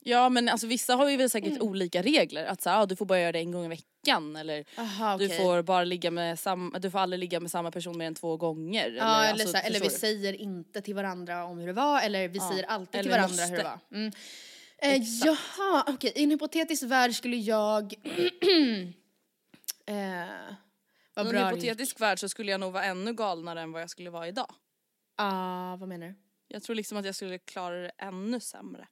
[0.00, 2.44] Ja men alltså vissa har ju väl säkert olika regler.
[2.44, 5.28] Att så ah, du får bara göra det en gång i veckan eller Aha, du
[5.28, 8.36] får bara ligga med samma, du får aldrig ligga med samma person mer än två
[8.36, 8.90] gånger.
[8.98, 9.94] Ja, eller, alltså, så här, eller vi du?
[9.94, 13.10] säger inte till varandra om hur det var, eller vi Ja, säger alltid till eller
[13.10, 13.56] varandra hur måste.
[13.56, 13.98] det var.
[13.98, 14.12] Mm.
[14.78, 17.94] Eh, jaha, okej, i en hypotetisk värld skulle jag...
[19.86, 20.54] eh,
[21.14, 23.90] vad I en hypotetisk värld så skulle jag nog vara ännu galnare än vad jag
[23.90, 24.54] skulle vara idag.
[25.16, 26.14] Ah, vad menar du?
[26.48, 28.88] Jag tror liksom att jag skulle klara det ännu sämre.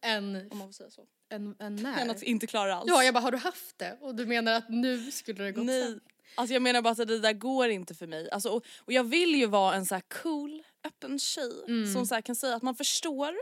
[0.00, 1.06] En, Om man får säga så.
[1.28, 1.98] en, en när?
[2.02, 2.88] Än att inte klara alls.
[2.88, 3.98] Ja, jag bara, har du haft det?
[4.00, 5.82] Och du menar att nu skulle det gått Nej.
[5.84, 6.00] sen?
[6.34, 8.30] Alltså jag menar bara att det där går inte för mig.
[8.30, 11.92] Alltså, och, och jag vill ju vara en så cool, öppen tjej Mm.
[11.92, 13.34] som så här kan säga att man förstår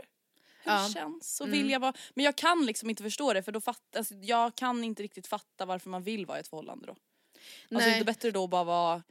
[0.63, 0.83] hur Ja.
[0.87, 3.95] det känns och vilja vara, men jag kan liksom inte förstå det för då fatt,
[3.95, 6.91] alltså, jag kan inte riktigt fatta varför man vill vara i ett förhållande då.
[6.91, 7.93] Alltså Nej.
[7.95, 9.03] är det bättre då att bara vara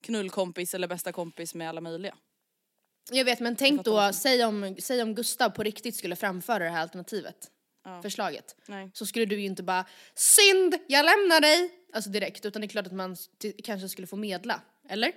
[0.00, 2.16] knullkompis eller bästa kompis med alla möjliga?
[3.10, 6.70] Jag vet men tänk då, säg om, säg om Gustav på riktigt skulle framföra det
[6.70, 7.50] här alternativet.
[8.02, 8.56] Förslaget.
[8.66, 8.90] Nej.
[8.94, 9.84] Så skulle du ju inte bara
[10.14, 11.70] synd, jag lämnar dig!
[11.92, 13.16] Alltså direkt, utan det är klart att man
[13.64, 14.60] kanske skulle få medla.
[14.88, 15.12] Eller?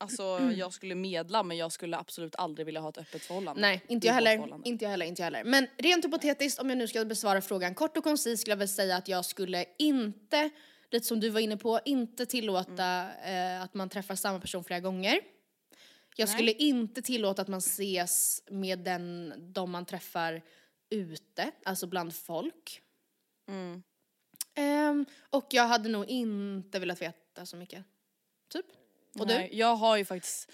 [0.00, 0.56] Alltså Mm.
[0.58, 3.60] jag skulle medla men jag skulle absolut aldrig vilja ha ett öppet förhållande.
[3.60, 4.60] Nej, inte jag heller.
[4.64, 5.44] Inte jag heller, inte jag heller.
[5.44, 8.68] Men rent hypotetiskt, om jag nu ska besvara frågan kort och koncist skulle jag väl
[8.68, 10.50] säga att jag skulle inte,
[10.90, 13.56] lite som du var inne på, inte tillåta Mm.
[13.56, 15.20] eh, att man träffar samma person flera gånger.
[16.16, 20.42] Jag skulle inte tillåta att man ses med den, de man träffar
[20.90, 22.82] ute, alltså bland folk.
[23.48, 23.82] Mm.
[24.54, 27.84] Ehm, och jag hade nog inte velat veta så mycket.
[28.52, 28.66] Typ.
[29.18, 29.56] Och Nej, du?
[29.56, 30.50] Jag har ju faktiskt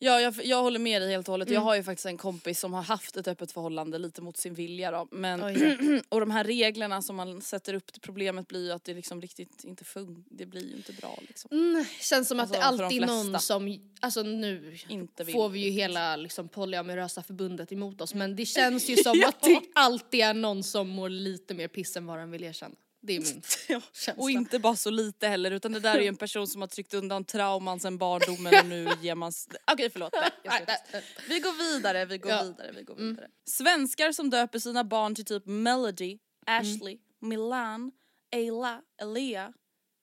[0.00, 1.48] Ja, jag, jag håller med dig helt och hållet.
[1.48, 1.54] Mm.
[1.54, 4.54] Jag har ju faktiskt en kompis som har haft ett öppet förhållande lite mot sin
[4.54, 5.08] vilja då.
[5.10, 5.40] Men,
[6.08, 9.64] och de här reglerna som man sätter upp, problemet blir ju att det liksom riktigt
[9.64, 10.24] inte funkar.
[10.30, 11.48] Det blir ju inte bra liksom.
[11.52, 15.24] Mm, känns som att Alltså, det för de alltid är någon som, alltså nu Inte
[15.24, 19.24] vill får vi ju hela liksom polyamorösa förbundet emot oss men det känns ju som
[19.26, 22.74] att det alltid är någon som mår lite mer piss än vad den vill erkänna.
[23.08, 23.42] Det är min
[23.92, 24.22] känsla.
[24.22, 26.68] Och inte bara så lite heller utan det där är ju en person som har
[26.68, 29.32] tryckt undan trauman sen barndomen och nu ger man...
[29.72, 30.12] Okej förlåt.
[30.44, 31.02] Nej, ska inte.
[31.28, 32.42] Vi går vidare, vi går Ja.
[32.42, 33.28] vidare, vi går vidare.
[33.44, 37.92] Svenskar som döper sina barn till typ Melody, Ashley, Milan,
[38.32, 39.52] Ayla, Elia.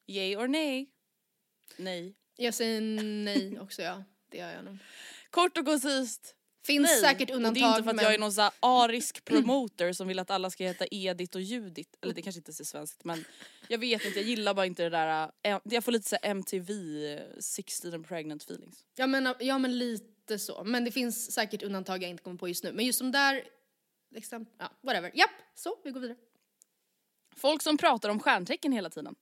[0.08, 0.90] Yay or nej?
[1.78, 2.16] Nej.
[2.38, 2.82] Jag säger
[3.26, 4.78] nej också ja, det gör jag nog.
[5.30, 6.35] Kort och koncist.
[6.66, 7.00] Finns Nej.
[7.00, 8.06] säkert Och undantag det är inte för att men...
[8.06, 11.90] jag är någon så arisk promoter som vill att alla ska heta Edith och Judith.
[12.02, 13.26] Eller det kanske inte är svenskt men
[13.68, 16.74] jag vet inte, jag gillar bara inte det där, äh, jag får lite så MTV,
[17.14, 18.86] eh, 16 and pregnant feelings.
[18.96, 20.64] Ja men, ja men lite så.
[20.64, 22.72] Men det finns säkert undantag jag inte kommer på just nu.
[22.72, 23.44] Men just som där,
[24.12, 25.12] liksom, ja whatever.
[25.14, 26.18] Japp, så vi går vidare.
[27.36, 29.16] Folk som pratar om stjärntecken hela tiden.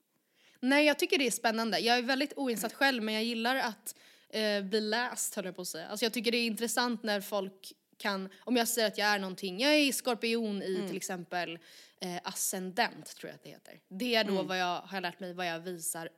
[0.60, 1.78] Nej jag tycker det är spännande.
[1.78, 3.94] Jag är väldigt oinsatt själv men jag gillar att
[4.28, 5.88] eh, bli läst höll jag på att säga.
[5.88, 9.18] Alltså jag tycker det är intressant när folk kan, om jag säger att jag är
[9.18, 11.58] någonting, jag är skorpion i till exempel
[12.00, 13.80] eh, ascendent tror jag att det heter.
[13.88, 16.08] Det är då vad jag har lärt mig vad jag visar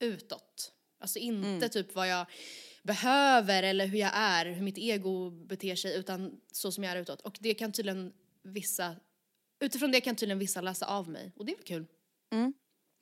[0.00, 0.72] utåt.
[1.00, 2.26] Alltså inte typ vad jag
[2.82, 7.00] behöver eller hur jag är, hur mitt ego beter sig utan så som jag är
[7.00, 7.20] utåt.
[7.20, 8.96] Och det kan tydligen vissa,
[9.60, 11.86] utifrån det kan tydligen vissa läsa av mig och det är väl kul.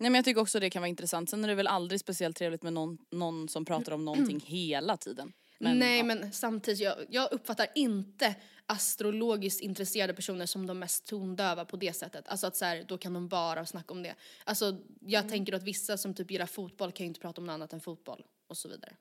[0.01, 1.31] Nej men jag tycker också det kan vara intressant.
[1.31, 4.97] Sen är det väl aldrig speciellt trevligt med någon, någon som pratar om någonting hela
[4.97, 5.33] tiden.
[5.59, 6.05] Men, Nej ja.
[6.05, 8.35] men samtidigt, jag, jag uppfattar inte
[8.67, 12.29] astrologiskt intresserade personer som de mest tondöva på det sättet.
[12.29, 14.15] Alltså att så här, då kan de bara snacka om det.
[14.45, 15.31] Alltså jag Mm.
[15.31, 17.81] tänker att vissa som typ gillar fotboll kan ju inte prata om något annat än
[17.81, 18.97] fotboll och så vidare.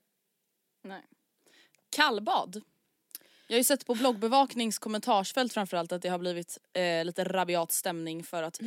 [0.84, 1.02] Nej.
[1.90, 2.62] Kallbad.
[3.52, 7.72] Jag har ju sett på bloggbevaknings kommentarsfält framförallt att det har blivit eh, lite rabiat
[7.72, 8.60] stämning för att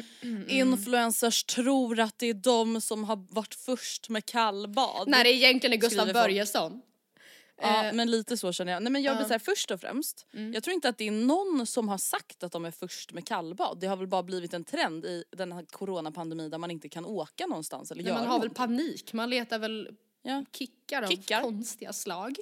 [0.49, 5.09] influencers tror att det är de som har varit först med kallbad.
[5.09, 6.13] När det egentligen är Gustav.
[6.13, 6.83] Börjesson.
[7.63, 8.83] Ja Eh, men lite så känner jag.
[8.83, 11.67] Nej men jag vill säga först och främst, jag tror inte att det är någon
[11.67, 13.79] som har sagt att de är först med kallbad.
[13.81, 17.05] Det har väl bara blivit en trend i den här coronapandemin där man inte kan
[17.07, 18.77] åka någonstans eller Men göra man har väl någonting.
[18.87, 19.89] panik, man letar väl
[20.23, 20.45] Ja.
[20.53, 21.43] kickar av Kickar.
[21.43, 22.37] konstiga slag.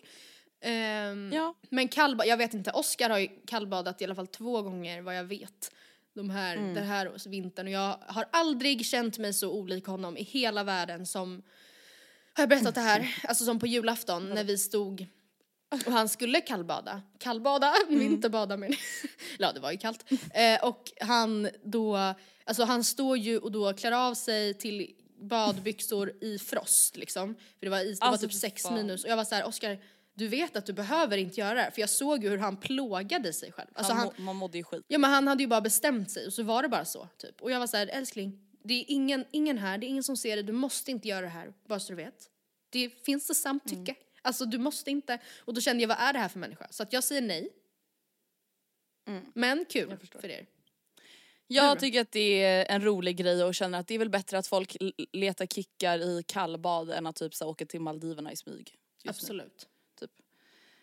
[0.61, 1.55] Ehm, Ja.
[1.71, 5.17] Men kallbad, jag vet inte, Oscar har ju kallbadat i alla fall två gånger vad
[5.17, 5.71] jag vet.
[6.15, 6.75] De här, Mm.
[6.75, 11.07] Den här vintern och jag har aldrig känt mig så olik honom i hela världen
[11.07, 11.43] som,
[12.35, 13.17] har jag berättat det här?
[13.25, 15.07] Alltså som på julafton när vi stod
[15.87, 17.03] och han skulle kallbada.
[17.19, 18.01] Kallbada, Mm.
[18.01, 18.73] vinterbada men
[19.39, 20.05] Ja det var ju kallt.
[20.35, 26.13] Eh, och han då, alltså han står ju och då klär av sig till badbyxor
[26.21, 27.35] i frost liksom.
[27.35, 29.45] För det var, is, det Alltså, var typ sex minus och jag var så här,
[29.45, 29.79] Oskar
[30.21, 31.71] du vet att du behöver inte göra det här.
[31.71, 33.69] För jag såg ju hur han plågade sig själv.
[33.75, 34.85] Alltså han, han, man mådde ju skit.
[34.89, 37.43] ja men han hade ju bara bestämt sig och så var det bara så typ.
[37.43, 40.17] Och jag var så här, älskling, det är ingen, ingen här, det är ingen som
[40.17, 42.31] ser det, du måste inte göra det här, bara så du vet.
[42.71, 43.95] Det finns det samtycke.
[44.23, 45.19] Alltså du måste inte.
[45.39, 46.67] Och då kände jag, vad är det här för människa?
[46.71, 47.53] Så att jag säger nej.
[49.35, 50.47] Men kul för er.
[51.47, 54.39] Jag tycker att det är en rolig grej och känner att det är väl bättre
[54.39, 54.77] att folk
[55.13, 58.75] letar kickar i kallbad än att typ så åka till Maldiverna i smyg.
[59.05, 59.51] just nu,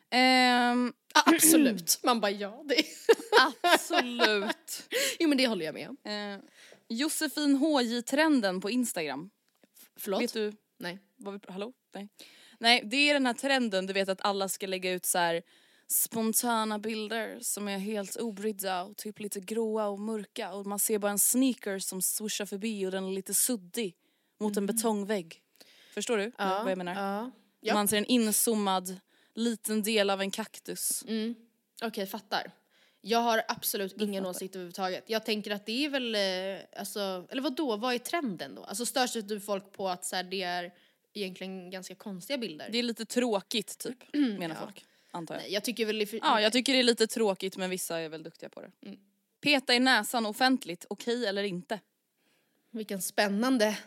[0.10, 0.12] Absolut.
[0.12, 0.94] Ehm,
[1.26, 2.00] Absolut.
[2.04, 2.76] Man bara ja, det
[3.62, 4.90] absolut.
[5.20, 5.98] Jo men det håller jag med om.
[6.12, 6.40] Eh,
[6.90, 9.30] Josefin HJ-trenden på Instagram.
[10.00, 10.22] Förlåt?
[10.22, 11.00] Vet du Nej.
[11.16, 11.74] vad vi, hallå?
[11.94, 12.10] Nej.
[12.60, 15.42] Nej, det är den här trenden du vet att alla ska lägga ut så här
[15.88, 21.00] spontana bilder som är helt obrydda och typ lite gråa och mörka och man ser
[21.00, 23.96] bara en sneaker som swooshar förbi och den är lite suddig
[24.40, 25.42] mot en betongvägg.
[25.94, 26.94] Förstår du vad jag menar?
[26.94, 27.32] Ja.
[27.60, 27.74] Ja.
[27.74, 29.00] Man ser en inzoomad
[29.38, 31.04] liten del av en kaktus.
[31.08, 31.36] Mm.
[31.82, 32.52] Okej, fattar.
[33.02, 35.04] Jag har absolut ingen åsikt överhuvudtaget.
[35.08, 37.76] Jag tänker att det är väl, eh, alltså, eller vad då?
[37.78, 38.64] vad är trenden då?
[38.64, 40.74] Alltså störs du folk på att så här, det är
[41.14, 42.70] egentligen ganska konstiga bilder?
[42.72, 44.66] Det är lite tråkigt typ, menar Ja.
[44.66, 44.86] folk.
[45.12, 45.42] Antar jag.
[45.42, 46.08] Nej, jag tycker väl...
[46.08, 48.72] för- Ja, jag tycker det är lite tråkigt men vissa är väl duktiga på det.
[48.86, 48.98] Mm.
[49.42, 51.80] Peta i näsan offentligt, okej eller inte?
[52.72, 53.78] Vilken spännande.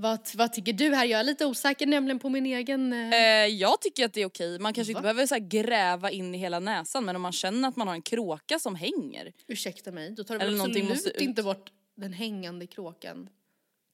[0.00, 1.04] Vad, vad tycker du här?
[1.04, 2.92] Jag är lite osäker nämligen på min egen...
[2.92, 3.14] Eh...
[3.14, 4.98] Eh, jag tycker att det är okej, man kanske Va?
[4.98, 7.94] inte behöver så gräva in i hela näsan men om man känner att man har
[7.94, 9.32] en kråka som hänger.
[9.46, 13.28] Ursäkta mig, då tar du absolut måste inte bort den hängande kråkan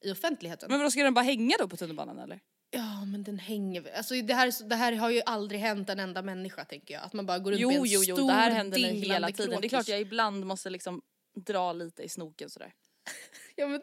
[0.03, 0.67] i offentligheten?
[0.69, 2.39] Men vadå ska den bara hänga då på tunnelbanan eller?
[2.71, 3.97] Ja, men den hänger.
[3.97, 7.03] Alltså det här, det här har ju aldrig hänt en enda människa tänker jag.
[7.03, 8.99] Att man bara går runt med Jo en jo jo, stor det här händer mig
[8.99, 9.49] hela tiden.
[9.49, 9.69] Det är kråkis.
[9.69, 11.01] klart jag ibland måste liksom
[11.35, 12.73] dra lite i snoken sådär.
[13.55, 13.81] Ja, men...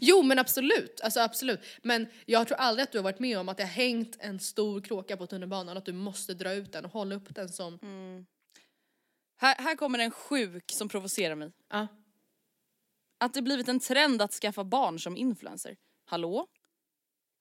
[0.00, 1.60] jo men absolut, alltså absolut.
[1.82, 4.40] Men jag tror aldrig att du har varit med om att det har hängt en
[4.40, 7.78] stor kråka på tunnelbanan att du måste dra ut den och hålla upp den som...
[7.82, 8.26] Mm.
[9.36, 11.52] Här, här kommer en sjuk som provocerar mig.
[11.70, 11.86] Ja.
[13.20, 15.76] Att det blivit en trend att skaffa barn som influencer.
[16.04, 16.46] Hallå?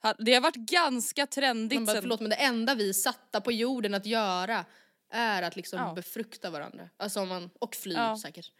[0.02, 2.02] Ha- Det har varit ganska trendigt bara, sen...
[2.02, 4.66] förlåt men det enda vi satta på jorden att göra
[5.10, 5.94] är att liksom Ja.
[5.94, 6.90] befrukta varandra.
[6.98, 8.18] Alltså om man, och fly Ja.
[8.22, 8.52] säkert.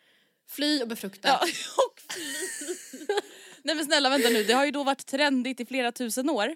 [0.48, 1.28] Fly och befrukta.
[1.28, 1.40] Ja,
[1.88, 3.06] och fly.
[3.64, 6.56] Nej men snälla vänta nu, det har ju då varit trendigt i flera tusen år.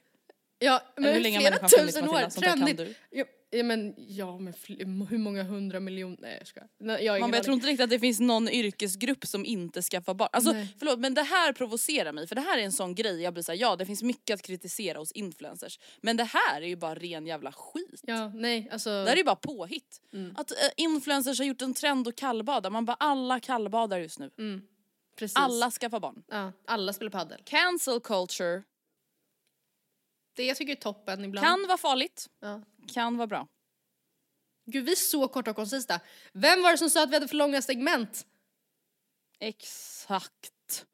[0.59, 2.97] Ja, men hur flera tusen år, trendigt.
[3.09, 4.53] Ja, ja, men, ja, men
[5.09, 6.69] hur många hundra miljoner, nej jag skojar.
[6.79, 9.81] Nej, jag Man bara, jag tror inte riktigt att det finns någon yrkesgrupp som inte
[9.81, 10.29] skaffar barn.
[10.31, 10.75] Alltså Nej.
[10.79, 13.43] förlåt men det här provocerar mig för det här är en sån grej jag blir
[13.43, 15.79] såhär, ja det finns mycket att kritisera hos influencers.
[16.01, 18.01] Men det här är ju bara ren jävla skit.
[18.03, 18.89] Ja, nej alltså.
[18.89, 20.01] Det här är ju bara påhitt.
[20.13, 20.35] Mm.
[20.37, 24.31] Att eh, influencers har gjort en trend att kallbada, man bara alla kallbadar just nu.
[25.15, 25.35] Precis.
[25.37, 26.23] Alla skaffar barn.
[26.27, 27.41] Ja, alla spelar padel.
[27.45, 28.63] Cancel culture
[30.35, 31.47] Det jag tycker är toppen ibland.
[31.47, 32.61] kan vara farligt, Ja.
[32.93, 33.47] kan vara bra.
[34.65, 35.99] Gud vi är så korta och koncisa.
[36.33, 38.25] Vem var det som sa att vi hade för långa segment?
[39.39, 40.85] Exakt.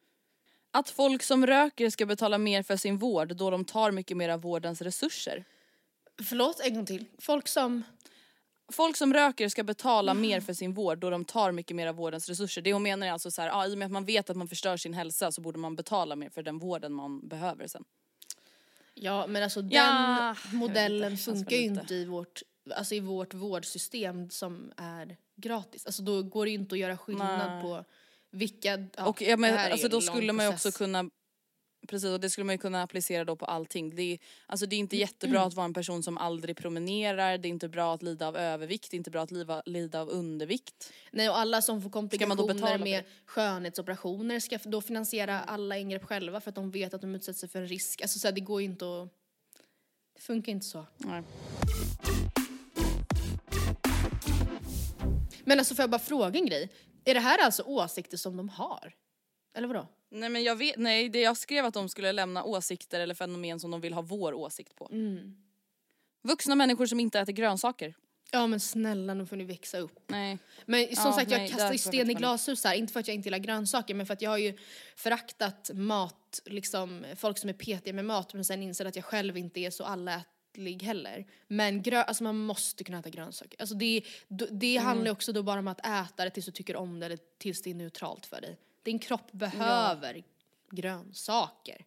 [0.71, 4.29] Att folk som röker ska betala mer för sin vård då de tar mycket mer
[4.29, 5.45] av vårdens resurser.
[6.29, 7.05] Förlåt, en gång till.
[7.17, 7.83] Folk som...
[8.71, 11.95] Folk som röker ska betala mer för sin vård då de tar mycket mer av
[11.95, 12.61] vårdens resurser.
[12.61, 14.37] Det hon menar är alltså så här, ja, i och med att man vet att
[14.37, 17.83] man förstör sin hälsa så borde man betala mer för den vården man behöver sen.
[18.93, 22.41] Ja men alltså den Ja, modellen inte, funkar ju inte i vårt,
[22.75, 25.85] alltså i vårt vårdsystem som är gratis.
[25.85, 27.61] Alltså då går det ju inte att göra skillnad Nej.
[27.61, 27.85] på
[28.31, 28.87] vilka...
[28.97, 30.65] Ja, och ja, men, alltså, då skulle man ju process.
[30.65, 31.09] också kunna
[31.89, 33.95] Precis och det skulle man ju kunna applicera då på allting.
[33.95, 37.47] Det är, alltså det är inte jättebra att vara en person som aldrig promenerar, det
[37.47, 40.09] är inte bra att lida av övervikt, det är inte bra att lida, lida av
[40.09, 40.93] undervikt.
[41.11, 46.49] Nej och alla som får komplikationer med skönhetsoperationer ska då finansiera alla ingrepp själva för
[46.49, 48.01] att de vet att de utsätter sig för en risk.
[48.01, 49.09] Alltså så här, det går ju inte att...
[50.15, 50.85] Det funkar inte så.
[50.97, 51.23] Nej.
[55.43, 56.69] Men alltså får jag bara fråga en grej?
[57.05, 58.93] Är det här alltså åsikter som de har?
[59.59, 59.87] Eller vadå?
[60.09, 63.59] Nej men jag vet, nej det jag skrev att de skulle lämna åsikter eller fenomen
[63.59, 64.89] som de vill ha vår åsikt på.
[64.91, 65.35] Mm.
[66.21, 67.93] Vuxna människor som inte äter grönsaker.
[68.31, 69.99] Ja men snälla nu får ni växa upp.
[70.07, 70.37] Nej.
[70.65, 73.07] Men som Ja, sagt jag nej, kastar ju sten i glashus här, inte för att
[73.07, 74.57] jag inte gillar grönsaker men för att jag har ju
[74.95, 79.37] föraktat mat, liksom folk som är petiga med mat men sen inser att jag själv
[79.37, 81.25] inte är så allätlig heller.
[81.47, 83.61] Men grö, alltså man måste kunna äta grönsaker.
[83.61, 84.01] Alltså det,
[84.51, 84.85] det Mm.
[84.85, 87.19] handlar ju också då bara om att äta det tills du tycker om det eller
[87.37, 88.57] tills det är neutralt för dig.
[88.83, 90.23] Din kropp behöver
[90.71, 91.85] grönsaker.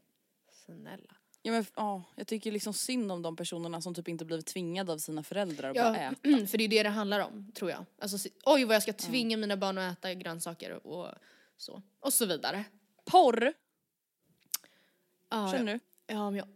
[0.66, 1.16] Snälla.
[1.42, 4.92] Ja men ja, jag tycker liksom synd om de personerna som typ inte blivit tvingade
[4.92, 6.46] av sina föräldrar att Ja, bara äta.
[6.46, 7.84] för det är det det handlar om, tror jag.
[7.98, 11.08] Alltså, oj vad jag ska tvinga mina barn att äta grönsaker och
[11.56, 11.82] så.
[12.00, 12.64] Och så vidare.
[13.04, 13.52] Porr,
[15.30, 16.14] Ja, känner jag, du?
[16.14, 16.48] ja, men jag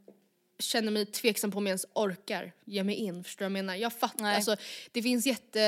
[0.58, 3.64] känner mig tveksam på om jag ens orkar ge mig in, förstår du vad jag
[3.64, 3.74] menar?
[3.76, 4.36] Jag fattar, Nej.
[4.36, 4.56] alltså
[4.92, 5.60] det finns jätte,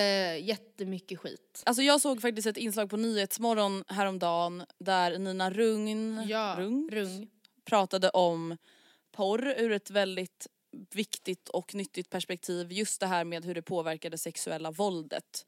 [0.43, 1.63] jättemycket skit.
[1.67, 7.29] Alltså jag såg faktiskt ett inslag på Nyhetsmorgon häromdagen där Nina Rugn, Ja, Rung, rung.
[7.65, 8.57] pratade om
[9.13, 10.47] porr ur ett väldigt
[10.93, 12.73] viktigt och nyttigt perspektiv.
[12.73, 15.47] Just det här med hur det påverkar det sexuella våldet.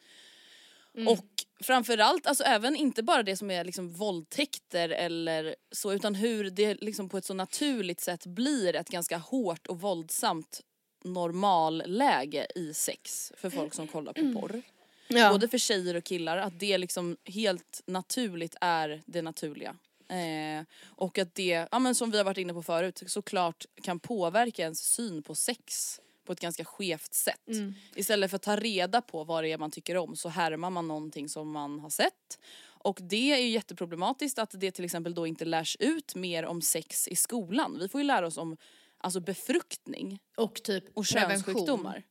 [1.09, 1.27] Och
[1.61, 6.75] framförallt, alltså även inte bara det som är liksom våldtäkter eller så utan hur det
[6.75, 10.61] liksom på ett så naturligt sätt blir ett ganska hårt och våldsamt
[11.05, 14.63] normalläge i sex för folk som kollar på porr.
[15.09, 15.33] Ja.
[15.33, 19.77] Både för tjejer och killar, att det liksom helt naturligt är det naturliga.
[20.09, 24.01] Eh, och att det, ja men som vi har varit inne på förut, såklart kan
[24.01, 26.01] påverka ens syn på sex
[26.31, 27.49] på ett ganska skevt sätt.
[27.95, 30.89] Istället för att ta reda på vad det är man tycker om så härmar man
[30.89, 32.39] någonting som man har sett.
[32.63, 36.63] Och det är ju jätteproblematiskt att det till exempel då inte lärs ut mer om
[36.63, 37.79] sex i skolan.
[37.79, 38.57] Vi får ju lära oss om
[38.99, 42.03] alltså befruktning Och typ och könssjukdomar.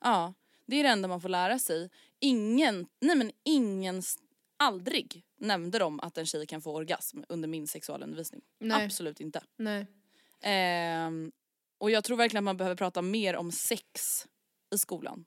[0.00, 0.34] Ja,
[0.66, 1.90] det är det enda man får lära sig.
[2.20, 4.02] ingen, nej men ingen,
[4.56, 8.42] aldrig nämnde de att en tjej kan få orgasm under min sexualundervisning.
[8.60, 8.84] Nej.
[8.84, 9.42] Absolut inte.
[9.56, 9.86] Nej.
[10.42, 11.32] Ehm,
[11.84, 14.24] och jag tror verkligen att man behöver prata mer om sex
[14.74, 15.24] i skolan.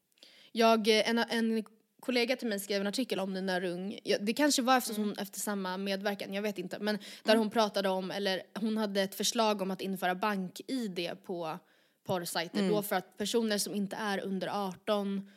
[0.51, 1.63] Jag, eh, en, en
[1.99, 4.95] kollega till mig skrev en artikel om det när ung, ja, det kanske var efter,
[4.95, 5.15] Mm.
[5.19, 9.15] efter samma medverkan, jag vet inte, men där hon pratade om, eller hon hade ett
[9.15, 11.59] förslag om att införa bank-id på
[12.05, 12.71] porrsajter Mm.
[12.71, 15.31] då för att personer som inte är under 18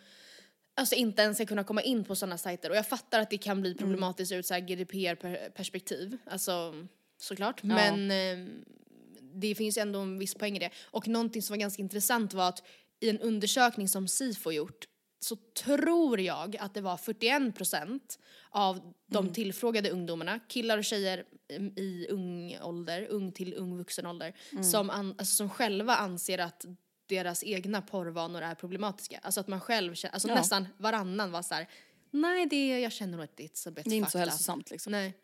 [0.75, 3.39] Alltså inte ens ska kunna komma in på sådana sajter och jag fattar att det
[3.39, 3.63] kan Mm.
[3.63, 6.75] bli problematiskt ur ett GDPR-perspektiv, alltså
[7.19, 8.47] såklart, men eh,
[9.35, 10.71] det finns ändå en viss poäng i det.
[10.85, 12.63] Och någonting som var ganska intressant var att
[13.01, 14.87] i en undersökning som SIFO gjort
[15.21, 18.01] så tror jag att det var 41%
[18.51, 24.07] av de tillfrågade ungdomarna, killar och tjejer mm, i ung ålder, ung till ung vuxen
[24.07, 26.65] ålder, som, an, alltså, som själva anser att
[27.07, 29.21] deras egna porrvanor är problematiska.
[29.23, 30.35] Alltså att man själv känner, alltså Ja.
[30.35, 31.69] nästan varannan var så här:
[32.11, 34.27] nej det, jag känner nog att det är a bit Det är inte så fucked
[34.27, 34.93] up." hälsosamt liksom.
[34.93, 35.15] Nej.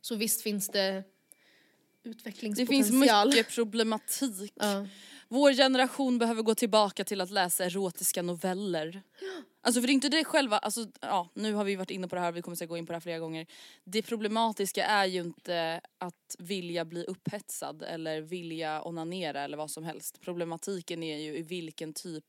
[0.00, 1.04] Så visst finns det
[2.02, 3.30] Det utvecklingspotential.
[3.32, 4.52] finns mycket problematik.
[4.56, 4.86] Ja.
[5.28, 9.02] Vår generation behöver gå tillbaka till att läsa erotiska noveller.
[9.60, 12.14] Alltså för det är inte det själva, alltså ja nu har vi varit inne på
[12.14, 13.46] det här, vi kommer säkert gå in på det här flera gånger.
[13.84, 19.84] Det problematiska är ju inte att vilja bli upphetsad eller vilja onanera eller vad som
[19.84, 20.20] helst.
[20.20, 22.24] Problematiken är ju i vilken typ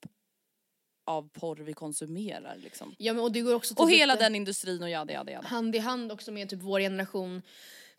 [1.06, 2.96] av porr vi konsumerar liksom.
[2.98, 5.48] Ja men och det går också Och typ hela den industrin och jada jada jada.
[5.48, 7.42] hand i hand också med typ vår generation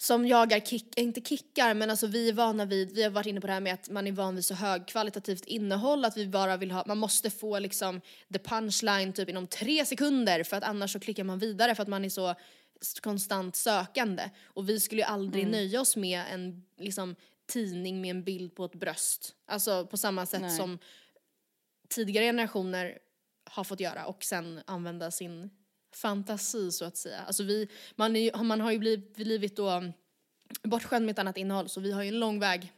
[0.03, 3.27] som jagar kick, eh, inte kickar men alltså vi är vana vid, vi har varit
[3.27, 6.27] inne på det här med att man är van vid så högkvalitativt innehåll att vi
[6.27, 8.01] bara vill ha, man måste få liksom
[8.33, 11.89] the punchline typ inom tre sekunder för att annars så klickar man vidare för att
[11.89, 12.35] man är så
[13.01, 14.31] konstant sökande.
[14.45, 18.65] Och vi skulle ju aldrig nöja oss med en liksom tidning med en bild på
[18.65, 19.35] ett bröst.
[19.47, 20.57] Alltså på samma sätt Nej.
[20.57, 20.79] som
[21.89, 22.99] tidigare generationer
[23.45, 25.51] har fått göra och sen använda sin
[25.97, 27.21] fantasi så att säga.
[27.21, 29.93] Alltså vi, man, är, man har ju blivit, blivit då
[30.63, 32.73] bortskämd med ett annat innehåll så vi har ju en lång väg,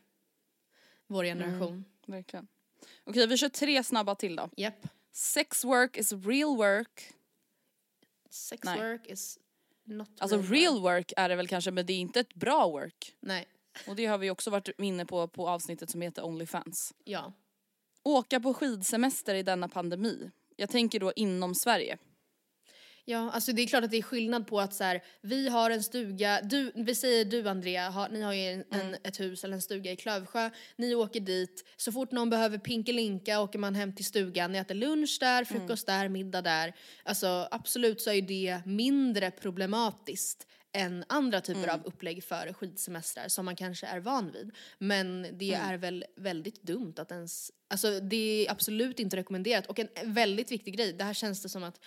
[1.07, 1.85] vår generation.
[2.07, 2.49] Verkligen.
[3.05, 4.51] Okej vi kör tre snabba till då.
[4.57, 4.87] Japp.
[5.13, 7.13] Sex work is real work.
[8.31, 8.79] Sex Nej.
[8.81, 9.39] work is
[9.85, 10.83] not Alltså real real work.
[10.83, 13.15] work är det väl kanske men det är inte ett bra work.
[13.21, 13.49] Nej,
[13.89, 16.95] Och det har vi också varit inne på på avsnittet som heter Onlyfans.
[17.05, 17.33] ja.
[18.05, 20.31] Åka på skidsemester i denna pandemi.
[20.57, 21.99] Jag tänker då inom Sverige.
[23.05, 25.71] Ja, alltså det är klart att det är skillnad på att så här, vi har
[25.71, 29.45] en stuga, du, vi säger du Andrea, har, ni har ju en, en, ett hus
[29.45, 33.75] eller en stuga i Klövsjö, ni åker dit, så fort någon behöver pinkelinka åker man
[33.75, 36.75] hem till stugan, ni äter lunch där, frukost där, middag där.
[37.05, 43.29] Alltså absolut så är ju det mindre problematiskt än andra typer av upplägg för skidsemestrar
[43.29, 44.51] som man kanske är van vid.
[44.79, 49.67] Men det är väl väldigt dumt att ens, alltså det är absolut inte rekommenderat.
[49.67, 51.81] Och en väldigt viktig grej, det här känns det som att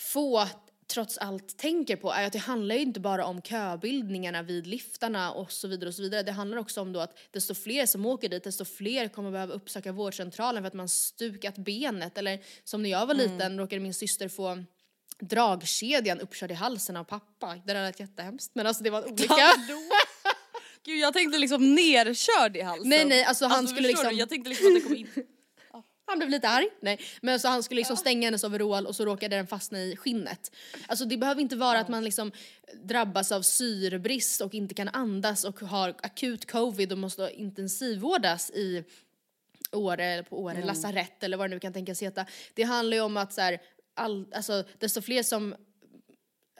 [0.00, 0.48] få
[0.86, 5.32] trots allt tänker på är att det handlar ju inte bara om köbildningarna vid liftarna
[5.32, 6.22] och så vidare och så vidare.
[6.22, 9.54] Det handlar också om då att desto fler som åker dit, desto fler kommer behöva
[9.54, 13.94] uppsöka vårdcentralen för att man stukat benet eller som när jag var liten råkade min
[13.94, 14.64] syster få
[15.20, 17.56] dragkedjan uppkörd i halsen av pappa.
[17.66, 19.34] Det där lät jättehemskt men alltså det var en olycka.
[20.84, 22.88] Gud jag tänkte liksom nerkörd i halsen.
[22.88, 24.16] Nej, nej, alltså han skulle förstår liksom- Du?
[24.20, 25.08] Jag tänkte liksom att det kom in.
[26.08, 26.68] Han blev lite arg.
[26.80, 27.00] Nej.
[27.22, 30.52] Men så han skulle liksom stänga hennes overall och så råkade den fastna i skinnet.
[30.86, 32.32] Alltså det behöver inte vara att man liksom
[32.82, 38.84] drabbas av syrebrist och inte kan andas och har akut covid och måste intensivvårdas i
[39.72, 42.26] Åre eller på Åre lasarett eller vad det nu kan tänkas heta.
[42.54, 43.60] Det handlar ju om att så här,
[43.94, 45.54] all, alltså, desto fler som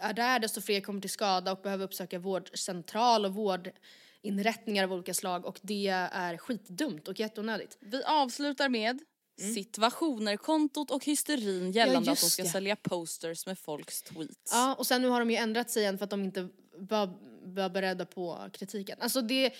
[0.00, 5.14] är där desto fler kommer till skada och behöver uppsöka vårdcentral och vårdinrättningar av olika
[5.14, 7.76] slag och det är skitdumt och jätteonödigt.
[7.80, 9.00] Vi avslutar med
[9.38, 12.48] situationer-kontot och hysterin gällande att de ska det.
[12.48, 14.50] sälja posters med folks tweets.
[14.52, 17.10] Ja, och sen nu har de ju ändrat sig igen för att de inte var,
[17.44, 18.98] var beredda på kritiken.
[19.00, 19.52] Alltså det,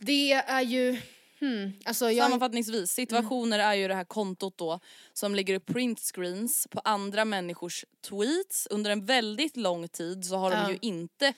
[0.00, 1.00] det är ju,
[1.40, 2.24] hmm, alltså jag...
[2.24, 4.80] Sammanfattningsvis, situationer är ju det här kontot då
[5.12, 8.66] som lägger upp printscreens på andra människors tweets.
[8.70, 10.62] Under en väldigt lång tid så har Ja.
[10.66, 11.34] de ju inte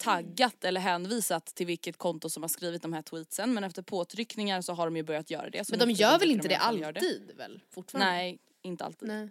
[0.00, 4.60] taggat eller hänvisat till vilket konto som har skrivit de här tweetsen men efter påtryckningar
[4.60, 5.64] så har de ju börjat göra det.
[5.64, 7.60] Så Men nu de gör väl inte de det alltid väl?
[7.70, 8.10] Fortfarande?
[8.12, 9.08] Nej, inte alltid.
[9.08, 9.28] Nej.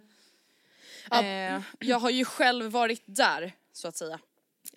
[1.54, 4.18] Eh, jag har ju själv varit där så att säga.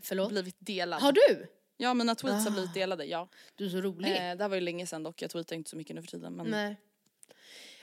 [0.01, 0.29] Förlåt?
[0.29, 1.01] Blivit delad.
[1.01, 1.47] Har du?
[1.77, 2.53] Ja mina tweets har Ah.
[2.53, 3.27] blivit delade, ja.
[3.55, 4.09] Du är så rolig.
[4.11, 6.07] Eh, det här var ju länge sedan dock, jag tweetar inte så mycket nu för
[6.07, 6.33] tiden.
[6.33, 6.75] Men Nej.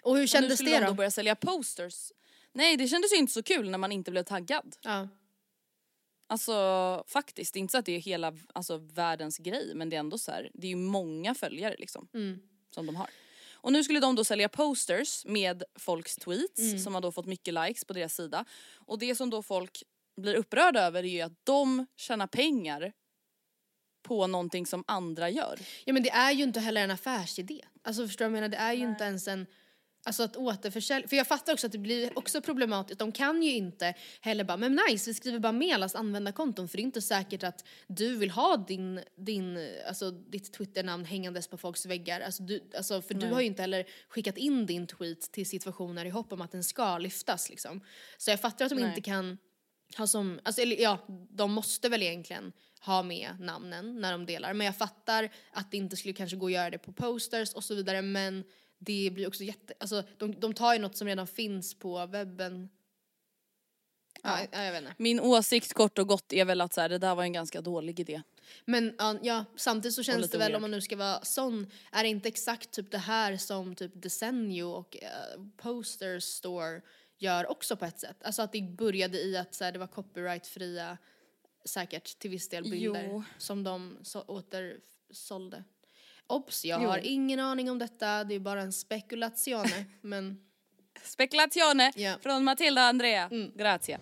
[0.02, 0.90] Och hur Och nu kändes skulle det de då?
[0.90, 2.12] då börja sälja posters.
[2.52, 4.76] Nej det kändes ju inte så kul när man inte blev taggad.
[4.80, 5.08] Ja.
[6.30, 10.18] Alltså faktiskt, inte så att det är hela alltså, världens grej men det är ändå
[10.18, 12.08] så här, det är ju många följare liksom.
[12.14, 12.40] Mm.
[12.74, 13.10] Som de har.
[13.52, 17.54] Och nu skulle de då sälja posters med folks tweets som har då fått mycket
[17.54, 18.44] likes på deras sida.
[18.74, 19.82] Och det som då folk
[20.16, 22.92] blir upprörda över är ju att de tjänar pengar
[24.02, 25.58] på någonting som andra gör.
[25.84, 27.64] Ja men det är ju inte heller en affärsidé.
[27.82, 28.56] Alltså förstår du vad jag menar?
[28.56, 29.46] Det är ju inte ens en
[30.02, 32.98] Alltså att återförsälja, för jag fattar också att det blir också problematiskt.
[32.98, 36.76] De kan ju inte heller bara, men nice vi skriver bara med allas användarkonton för
[36.76, 41.56] det är inte säkert att du vill ha din, din, alltså ditt Twitternamn hängandes på
[41.56, 42.20] folks väggar.
[42.20, 46.04] Alltså, du, alltså för du har ju inte heller skickat in din tweet till situationer
[46.04, 47.80] i hopp om att den ska lyftas liksom.
[48.18, 48.88] Så jag fattar att de Nej.
[48.88, 49.38] inte kan
[49.96, 50.98] ha som, alltså eller ja,
[51.30, 54.54] de måste väl egentligen ha med namnen när de delar.
[54.54, 57.64] Men jag fattar att det inte skulle kanske gå att göra det på posters och
[57.64, 58.44] så vidare men
[58.82, 62.68] det blir också jätte, alltså de, de tar ju något som redan finns på webben.
[64.22, 64.62] Ja, ja.
[64.64, 64.94] jag vet inte.
[64.98, 67.60] Min åsikt kort och gott är väl att så här, det där var en ganska
[67.60, 68.22] dålig idé.
[68.64, 70.56] Men ja, samtidigt så känns det väl weird.
[70.56, 73.92] om man nu ska vara sån, är det inte exakt typ det här som typ
[73.94, 76.80] Desenio och uh, Poster Store
[77.18, 78.22] gör också på ett sätt?
[78.22, 80.98] Alltså att det började i att så här, det var copyrightfria,
[81.64, 83.22] säkert till viss del bilder Jo.
[83.38, 85.64] som de så, återsålde.
[86.30, 86.88] Obs, jag Jo.
[86.88, 90.40] har ingen aning om detta, det är bara en spekulatione, men
[91.02, 92.16] Spekulatione Ja.
[92.22, 93.30] från Matilda Andrea.
[93.54, 93.98] Grazie.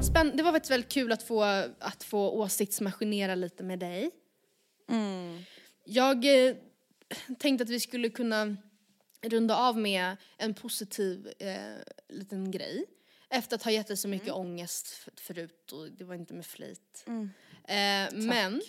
[0.00, 1.42] Spänn- det var faktiskt väldigt kul att få,
[1.78, 4.10] att få åsiktsmaskinera lite med dig.
[5.84, 6.54] Jag eh,
[7.38, 8.56] tänkte att vi skulle kunna
[9.22, 11.56] runda av med en positiv eh,
[12.08, 12.84] liten grej.
[13.30, 16.46] Efter att ha gett dig så mycket ångest f- förut och det var inte med
[16.46, 17.04] flit.
[17.64, 18.62] Eh, men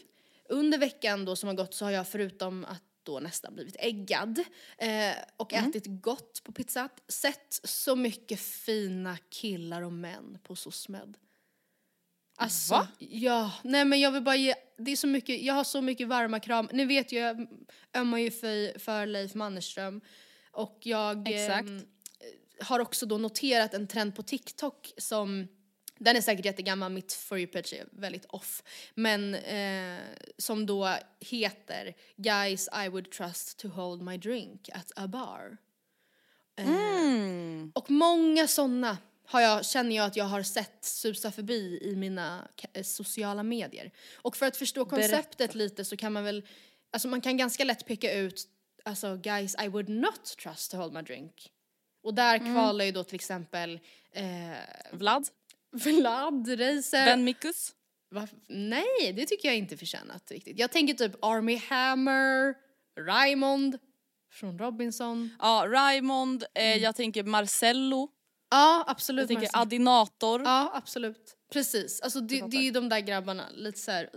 [0.49, 4.39] under veckan då som har gått så har jag förutom att då nästan blivit äggad
[4.77, 11.17] eh, och ätit gott på pizza sett så mycket fina killar och män på SOSMED.
[12.35, 12.87] Alltså, Va?
[12.99, 16.07] ja, nej men jag vill bara ge, det är så mycket, jag har så mycket
[16.07, 16.69] varma kram.
[16.73, 17.47] Ni vet ju, jag
[17.97, 20.01] ömmar ju för, för Leif Mannerström
[20.51, 21.85] och jag ehm,
[22.59, 25.47] har också då noterat en trend på TikTok som
[26.03, 28.63] den är säkert jättegammal, mitt for you page är väldigt off.
[28.95, 29.99] Men eh,
[30.37, 35.57] som då heter Guys I would trust to hold my drink at a bar.
[36.55, 36.65] Eh,
[37.73, 42.47] Och många sådana har jag, känner jag att jag har sett susa förbi i mina
[42.73, 43.91] eh, sociala medier.
[44.13, 46.47] Och för att förstå konceptet lite så kan man väl,
[46.91, 48.47] alltså man kan ganska lätt peka ut,
[48.85, 51.51] alltså guys I would not trust to hold my drink.
[52.03, 53.79] Och där kvalar ju då till exempel
[54.11, 54.51] eh,
[54.91, 55.27] Vlad?
[55.71, 57.05] Vlad Reiser.
[57.05, 57.71] Ben Mikus?
[58.11, 58.27] Va?
[58.47, 60.59] Nej, det tycker jag inte förtjänat riktigt.
[60.59, 62.55] Jag tänker typ Army Hammer,
[62.99, 63.77] Raymond
[64.33, 65.29] från Robinson.
[65.39, 68.09] Ja, Raymond, eh, jag tänker Marcello,
[68.51, 69.21] Ja, absolut.
[69.21, 69.61] jag tänker Marcel.
[69.61, 70.41] Adinator.
[70.41, 71.35] Ja, absolut.
[71.51, 72.01] Precis.
[72.01, 74.09] Alltså det, det är ju de där grabbarna, lite så här,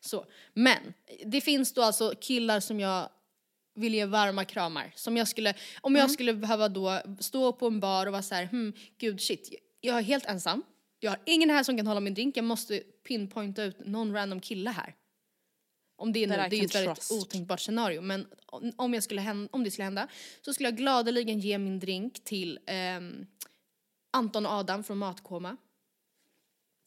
[0.00, 0.26] så.
[0.54, 0.94] Men
[1.26, 3.08] det finns då alltså killar som jag
[3.74, 4.92] vill ge varma kramar.
[4.96, 8.34] Som jag skulle, om jag skulle behöva då stå på en bar och vara så
[8.34, 9.50] här, hmm, gud shit,
[9.86, 10.62] jag är helt ensam.
[11.00, 14.40] Jag har ingen här som kan hålla min drink, jag måste pinpointa ut någon random
[14.40, 14.94] kille här.
[15.96, 18.26] Om det är, nu, det är ju ett väldigt otänkbart scenario men
[18.76, 20.08] om- jag skulle hända, om det skulle hända
[20.42, 23.26] så skulle jag gladeligen ge min drink till ehm,
[24.10, 25.56] Anton och Adam från Matkoma.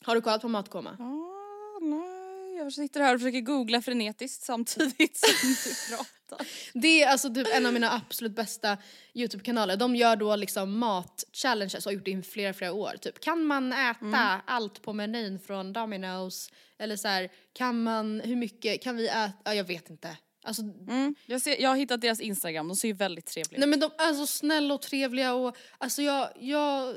[0.05, 0.89] Har du kollat på Matkoma?
[0.99, 2.18] Ah, nej,
[2.59, 6.47] jag sitter här och försöker googla frenetiskt samtidigt som du pratar.
[6.73, 8.77] Det är alltså typ en av mina absolut bästa
[9.13, 9.75] Youtube-kanaler.
[9.77, 12.91] De gör då liksom mat-challenges och har gjort det i flera, flera år.
[13.01, 16.51] Typ kan man äta allt på menyn från Domino's?
[16.79, 20.17] Eller så här, kan man, hur mycket, kan vi äta, ja, jag vet inte.
[20.43, 23.67] Alltså, Mm, jag, ser, jag har hittat deras instagram, de ser ju väldigt trevliga nej
[23.67, 23.69] ut.
[23.69, 26.95] men de är så snälla och trevliga och alltså jag, jag,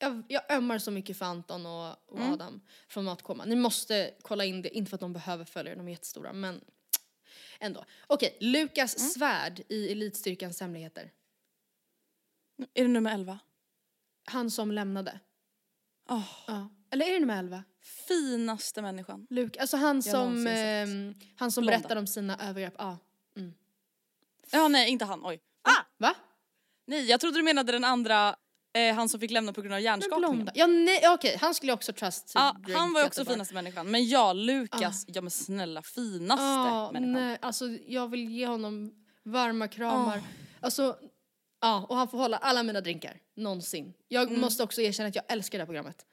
[0.00, 3.44] jag, jag ömmar så mycket för Anton och, och Adam från Matkoma.
[3.44, 6.60] Ni måste kolla in det, inte för att de behöver följa de är jättestora men
[7.60, 7.84] ändå.
[8.06, 11.12] Okej, Lukas Svärd i Elitstyrkans hemligheter.
[12.74, 13.38] Är det nummer 11?
[14.24, 15.20] Han som lämnade.
[16.08, 16.68] Oh, Ja.
[16.90, 17.64] Eller är det nummer 11?
[17.82, 19.26] finaste människan.
[19.30, 21.78] Luke, alltså han som, ehm, han som Blonda.
[21.78, 22.74] berättar om sina övergrepp.
[22.78, 22.98] Ja.
[24.52, 25.40] Ja nej inte han, oj.
[25.62, 25.82] Ah!
[25.96, 26.14] Va?
[26.86, 28.36] Nej jag trodde du menade den andra,
[28.72, 30.50] eh, han som fick lämna på grund av Men hjärnskakningen.
[30.54, 33.90] Ja, nej, okej, han skulle också trust drink han var ju också finaste människan.
[33.90, 37.12] Men ja, Lukas, ja men snälla finaste Ja, människan.
[37.26, 38.94] nej, alltså jag vill ge honom
[39.24, 40.22] varma kramar.
[40.60, 40.96] Alltså,
[41.60, 43.92] ja, och han får hålla alla mina drinkar, någonsin.
[44.08, 46.06] Jag måste också erkänna att jag älskar det här programmet.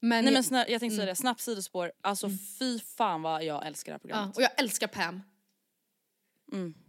[0.00, 0.24] Men, Mm.
[0.24, 2.28] Nej men jag, snälla, jag tänkte säga det, snabbt sidospår, alltså
[2.58, 4.36] fy fan vad jag älskar det här programmet.
[4.36, 5.22] och jag älskar Pam.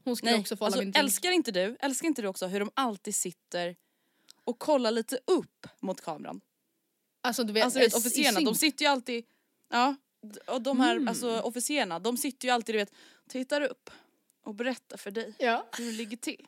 [0.04, 1.04] Hon skulle Nej, också få hålla alltså, min drink.
[1.06, 3.76] älskar inte du, älskar inte du också hur de alltid sitter
[4.48, 6.42] och kollar lite upp mot kameran?
[7.24, 9.26] Alltså du vet, Alltså vet, officerarna, de sitter ju alltid,
[9.70, 9.96] ja,
[10.48, 11.08] och de här Mm.
[11.08, 12.94] alltså, officerarna, de sitter ju alltid du vet,
[13.30, 13.90] tittar upp
[14.44, 15.66] och berättar för dig Ja.
[15.78, 16.48] hur det ligger till.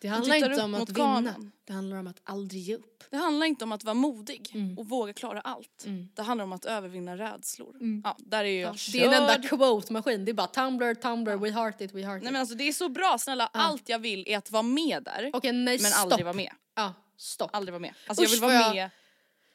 [0.00, 0.98] Det handlar inte om att vinna.
[1.14, 1.52] kameran.
[1.64, 3.04] Det handlar om att aldrig ge upp.
[3.10, 4.78] Det handlar inte om att vara modig Mm.
[4.78, 5.84] och våga klara allt.
[6.14, 7.76] Det handlar om att övervinna rädslor.
[8.04, 10.24] Ja, där är jag Det är en enda quote-maskin.
[10.24, 12.32] Det är bara Tumblr, Tumblr, we heart it, we heart Nej it.
[12.32, 15.30] men alltså det är så bra, snälla allt jag vill är att vara med där.
[15.32, 16.02] Okej, nej men stopp.
[16.02, 16.52] aldrig vara med.
[16.76, 17.50] Ja, stopp.
[17.52, 17.94] Aldrig vara med.
[18.06, 18.90] Alltså jag Usch, vill vara jag- med,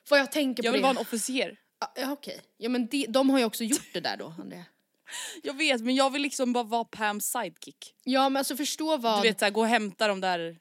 [0.07, 0.88] Får jag tänka på jag vill det?
[0.88, 1.57] vara en officer.
[1.80, 2.41] Ja, Ja okej.
[2.57, 4.63] Ja men de, de har ju också gjort det där då Andrea.
[5.43, 7.95] Jag vet men jag vill liksom bara vara Pams sidekick.
[8.03, 9.22] Ja men alltså förstå vad...
[9.22, 10.57] Du vet såhär, gå och hämta dem där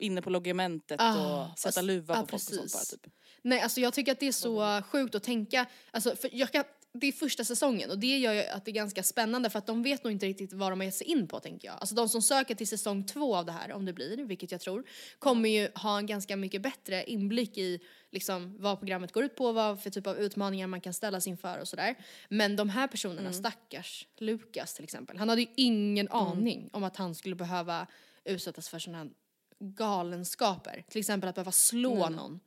[0.00, 2.72] inne på logementet Ah, och sätta luva ah, på folk och sånt precis.
[2.72, 3.14] bara typ.
[3.42, 6.64] Nej alltså jag tycker att det är så sjukt att tänka, alltså för jag kan,
[6.96, 9.66] det är första säsongen och det gör ju att det är ganska spännande för att
[9.66, 11.76] de vet nog inte riktigt vad de har gett sig in på tänker jag.
[11.80, 14.60] Alltså de som söker till säsong två av det här, om det blir, vilket jag
[14.60, 14.84] tror,
[15.18, 17.80] kommer ju ha en ganska mycket bättre inblick i
[18.10, 21.58] liksom vad programmet går ut på, vad för typ av utmaningar man kan ställas inför
[21.58, 21.94] och sådär.
[22.28, 26.96] Men de här personerna, stackars Lukas till exempel, han hade ju ingen aning om att
[26.96, 27.86] han skulle behöva
[28.24, 29.10] utsättas för sådana här
[29.58, 30.84] galenskaper.
[30.88, 32.40] Till exempel att behöva slå någon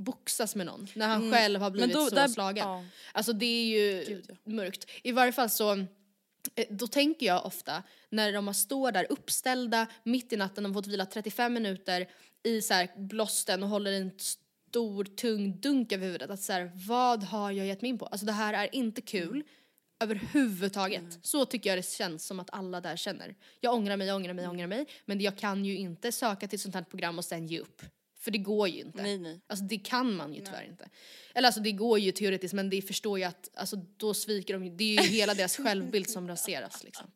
[0.00, 2.66] boxas med någon när han själv har blivit då- så där- slagen.
[2.68, 2.84] ja.
[3.12, 4.34] Alltså det är ju Gud, ja.
[4.52, 4.86] mörkt.
[5.02, 5.72] I varje fall så
[6.54, 10.74] eh, då tänker jag ofta när de har står där uppställda mitt i natten, de
[10.74, 12.08] har fått vila 35 minuter
[12.42, 16.30] i så här blåsten och håller en stor tung dunk över huvudet.
[16.30, 18.06] Att så här, vad har jag gett mig in på?
[18.06, 19.42] Alltså det här är inte kul
[20.02, 21.18] överhuvudtaget.
[21.22, 23.34] Så tycker jag det känns som att alla där känner.
[23.60, 24.86] Jag ångrar mig, jag ångrar mig, jag ångrar mig.
[25.04, 27.82] Men jag kan ju inte söka till ett sånt här program och sen ge upp.
[28.20, 29.02] För det går ju inte.
[29.02, 29.40] Nej, nej.
[29.46, 30.88] Alltså det kan man ju tyvärr inte.
[31.34, 34.64] Eller alltså det går ju teoretiskt men det förstår jag att alltså, då sviker de
[34.64, 34.70] ju.
[34.70, 37.06] Det är ju hela deras självbild som raseras liksom.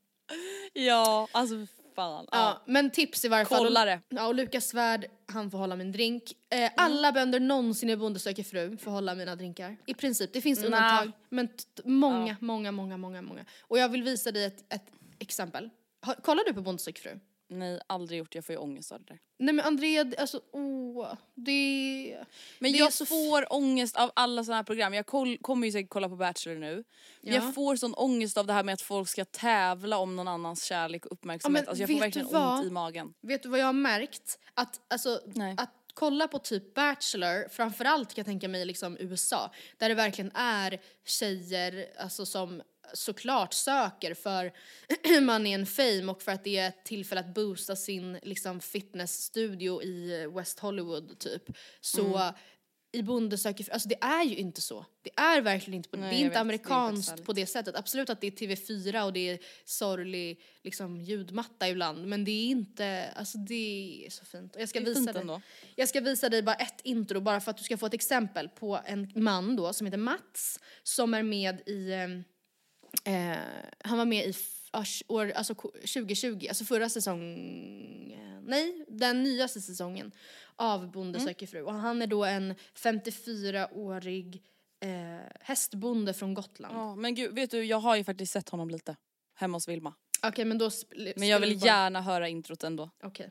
[0.72, 1.55] Ja, alltså
[1.96, 2.26] fan.
[2.30, 2.62] Ja, Ja.
[2.66, 3.64] men tips i varje fall.
[3.64, 4.00] Kolla det.
[4.09, 6.22] Ja, och Lukas Svärd, han får hålla min drink.
[6.50, 7.14] Eh, alla Mm.
[7.14, 9.76] bönder någonsin i Bonde söker fru får hålla mina drinkar.
[9.86, 11.12] I princip, det finns undantag.
[11.28, 13.44] Men t- t- många, många, många, många, många.
[13.61, 14.86] Och jag vill visa dig ett, ett
[15.18, 15.70] exempel.
[16.22, 17.18] Kollar du på Bonde söker fru?
[17.59, 18.34] Nej, aldrig gjort.
[18.34, 19.18] Jag får ju ångest av det där.
[19.38, 22.24] Nej men Andrea, alltså åh, det...
[22.59, 24.94] Men det jag så får ångest av alla såna här program.
[24.94, 26.74] Jag koll, kommer ju säkert kolla på Bachelor nu.
[27.20, 27.34] Men Ja.
[27.34, 30.64] jag får sån ångest av det här med att folk ska tävla om någon annans
[30.64, 31.62] kärlek och uppmärksamhet.
[31.64, 33.14] men alltså jag får verkligen ont i magen.
[33.20, 34.38] Vet du vad jag har märkt?
[34.55, 35.55] Att, alltså, Nej.
[35.59, 40.30] att kolla på typ Bachelor, framförallt kan jag tänka mig liksom USA, där det verkligen
[40.34, 42.62] är tjejer alltså, som
[42.93, 44.53] såklart söker för
[45.20, 48.61] man är en fame och för att det är ett tillfälle att boosta sin liksom,
[48.61, 51.43] fitnessstudio i West Hollywood typ.
[51.80, 52.35] Så Mm.
[52.93, 54.87] i Bonde söker alltså det är ju inte så.
[55.03, 56.14] Det är verkligen inte på Nej, det.
[56.16, 56.32] är inte vet.
[56.32, 57.76] Det är amerikanskt på det sättet.
[57.76, 62.47] Absolut att det är TV4 och det är sorglig liksom, ljudmatta ibland men det är
[62.51, 64.55] inte, alltså det är så fint.
[64.57, 65.20] Och jag ska visa dig.
[65.20, 65.41] ändå.
[65.74, 68.49] Jag ska visa dig bara ett intro bara för att du ska få ett exempel
[68.49, 71.93] på en man då som heter Mats som är med i,
[73.05, 73.38] eh, eh,
[73.84, 74.34] han var med i
[75.09, 80.12] år, alltså ko- 2020, alltså förra säsongen, nej den nyaste säsongen
[80.57, 81.28] av Bonde Mm.
[81.28, 84.42] söker fru och han är då en 54-årig
[84.80, 84.90] eh,
[85.40, 86.76] hästbonde från Gotland.
[86.76, 88.97] Ja, men gud, vet du jag har ju faktiskt sett honom lite.
[89.34, 89.95] Hemma hos Vilma.
[90.22, 90.70] Okej men då
[91.16, 92.90] Men jag vill bara- gärna höra introt ändå.
[93.03, 93.30] Okej.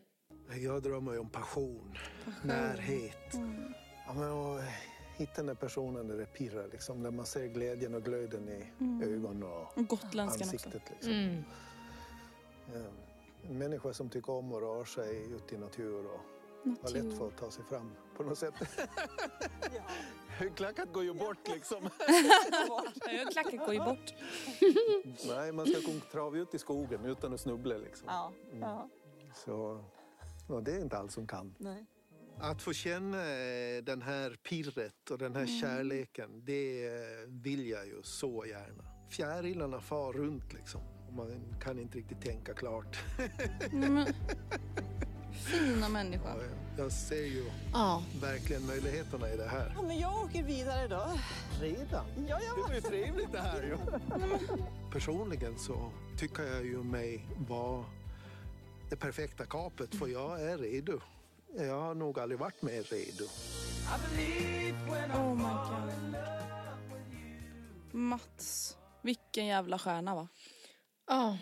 [0.64, 1.98] Jag drömmer ju om passion,
[2.44, 3.30] närhet.
[4.08, 4.60] Ja, men och
[5.24, 8.66] hitta den där personen där det pirrar, liksom, där man ser glädjen och glöden i
[9.06, 10.44] ögonen och Och gotländskan också.
[10.44, 10.82] ansiktet.
[10.90, 11.12] Liksom.
[11.12, 11.44] Mm.
[12.74, 12.80] Ja,
[13.50, 16.20] en människa som tycker om att röra sig ute i natur och
[16.82, 18.54] har lätt för att ta sig fram på något sätt.
[20.56, 21.84] Klackat går ju bort liksom.
[23.06, 24.14] Jag klackar går ju bort.
[25.28, 28.08] Nej, man ska kunna trava ut i skogen utan att snubbla liksom.
[28.62, 28.90] Ja.
[29.36, 29.84] Så
[30.50, 31.56] ja, det är inte allt som kan.
[31.58, 31.86] Nej.
[32.44, 35.60] Att få känna eh, den här pirret och den här Mm.
[35.62, 36.94] kärleken, det eh,
[37.28, 38.84] vill jag ju så gärna.
[39.10, 40.82] Fjärilarna far runt liksom.
[41.08, 42.98] Och man kan inte riktigt tänka klart.
[43.72, 44.08] Men,
[45.34, 46.36] fina människa.
[46.38, 46.44] Ja,
[46.78, 48.04] Jag ser ju Ja.
[48.22, 49.76] verkligen möjligheterna i det här.
[49.88, 51.20] Men jag åker vidare då.
[51.62, 52.06] Redan?
[52.30, 52.64] Ja, ja.
[52.68, 53.78] Det blir trevligt det här ju.
[54.92, 57.86] Personligen så tycker jag ju mig vara
[58.90, 61.00] det perfekta kapet för jag är redo.
[61.58, 63.26] Jag har nog aldrig varit mer redo.
[65.14, 66.16] Oh my god.
[67.94, 68.78] Mats.
[69.02, 70.28] Vilken jävla stjärna va?
[71.08, 71.38] Ja,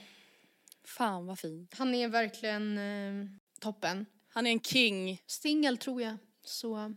[0.83, 1.67] Fan vad fin.
[1.77, 3.25] han är verkligen eh,
[3.59, 4.05] toppen.
[4.29, 5.21] Han är en king.
[5.27, 6.93] Singel tror jag, så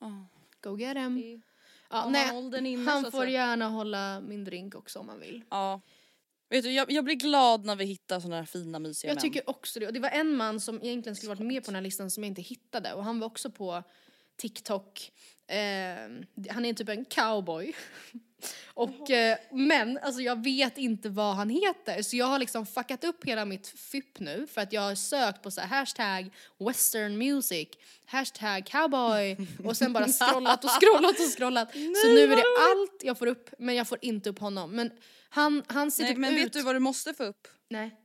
[0.00, 0.26] Ja.
[0.60, 1.42] go get him.
[1.90, 3.30] Ja, nej, åldern inne, så han att får säga.
[3.46, 5.44] gärna hålla min drink också om han vill.
[5.50, 5.80] Ja.
[6.50, 9.22] Vet du, jag, jag blir glad när vi hittar såna här fina mysiga Jag män.
[9.22, 9.86] tycker också det.
[9.86, 12.22] Och det var en man som egentligen skulle varit med på den här listan som
[12.22, 13.82] jag inte hittade och han var också på
[14.36, 15.12] TikTok.
[15.46, 17.72] Eh, han är typ en cowboy.
[18.74, 23.04] Och, eh, men alltså jag vet inte vad han heter så jag har liksom fuckat
[23.04, 27.18] upp hela mitt FIP nu för att jag har sökt på så här hashtag western
[27.18, 27.68] music,
[28.06, 31.72] hashtag cowboy och sen bara scrollat och scrollat och scrollat.
[31.72, 34.70] så nu är det allt jag får upp men jag får inte upp honom.
[34.70, 34.90] Men
[35.32, 36.44] han, han ser Nej, typ men ut...
[36.46, 37.48] vet du vad du måste få upp?
[37.68, 37.96] Nej.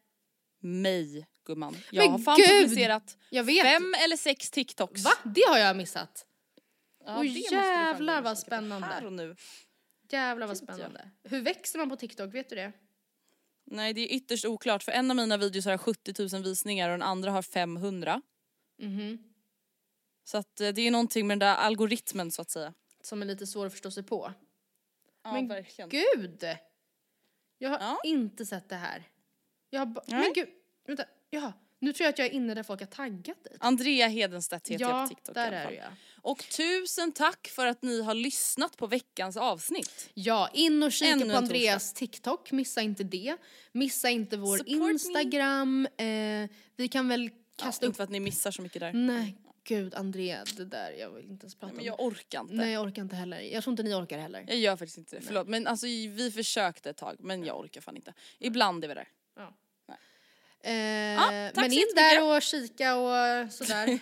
[0.60, 1.78] Mig gumman.
[1.92, 2.48] Jag Men har fan gud!
[2.70, 3.18] publicerat
[3.64, 5.04] fem eller sex TikToks.
[5.04, 5.12] Va?
[5.24, 6.26] Det har jag missat.
[7.06, 8.88] Ja, fan jävlar vad spännande.
[8.88, 9.36] Här och nu.
[10.10, 10.64] Jävlar vad jag.
[10.64, 11.10] spännande.
[11.24, 12.72] Hur växer man på TikTok, vet du det?
[13.66, 16.94] Nej det är ytterst oklart för en av mina videos har 70 000 visningar och
[16.94, 18.22] den andra har 500.
[18.80, 19.24] Mhm.
[20.24, 22.74] Så att eh, det är någonting med den där algoritmen så att säga.
[23.02, 24.34] Som är lite svår att förstå sig på.
[25.24, 25.90] Ja Men verkligen.
[25.90, 26.46] Gud!
[27.58, 28.00] Jag har Ja.
[28.04, 29.04] inte sett det här.
[29.70, 30.20] Jag har Nej.
[30.22, 30.50] men gud,
[30.88, 31.04] vänta.
[31.30, 33.58] Ja, nu tror jag att jag är inne där folk har taggat dig.
[33.60, 35.74] Andrea Hedenstedt heter jag Ja, på TikTok där i alla är fall.
[35.74, 35.88] du ja.
[36.22, 40.10] Och tusen tack för att ni har lyssnat på veckans avsnitt.
[40.14, 43.38] Ja, in och kika Ännu på Andreas TikTok, missa inte det.
[43.72, 44.92] Missa inte vår Support.
[44.92, 45.88] Instagram.
[45.98, 47.24] Eh, vi kan väl
[47.58, 47.98] Ja, kasta inte upp...
[47.98, 48.94] för att ni missar så mycket där.
[48.94, 49.38] Nej,
[49.68, 52.54] gud Andrea, det där, jag vill inte ens prata Nej, men om jag orkar inte.
[52.54, 53.40] Nej, jag orkar inte heller.
[53.40, 54.46] Jag tror inte ni orkar heller.
[54.48, 55.48] Jag gör faktiskt inte det, förlåt.
[55.48, 58.14] Men alltså vi försökte ett tag men jag orkar fan inte.
[58.40, 59.08] Ibland är vi där.
[60.66, 61.18] Eh,
[61.54, 64.00] tack men in där och kika och sådär.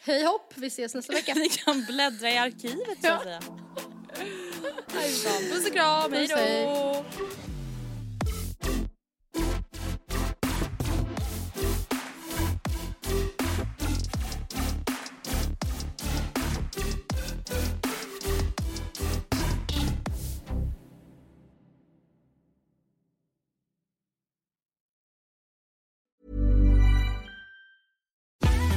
[0.02, 1.34] Hej hopp, vi ses nästa vecka.
[1.34, 3.40] Ni kan bläddra i arkivet så att säga.
[5.52, 7.04] Puss och kram, hejdå!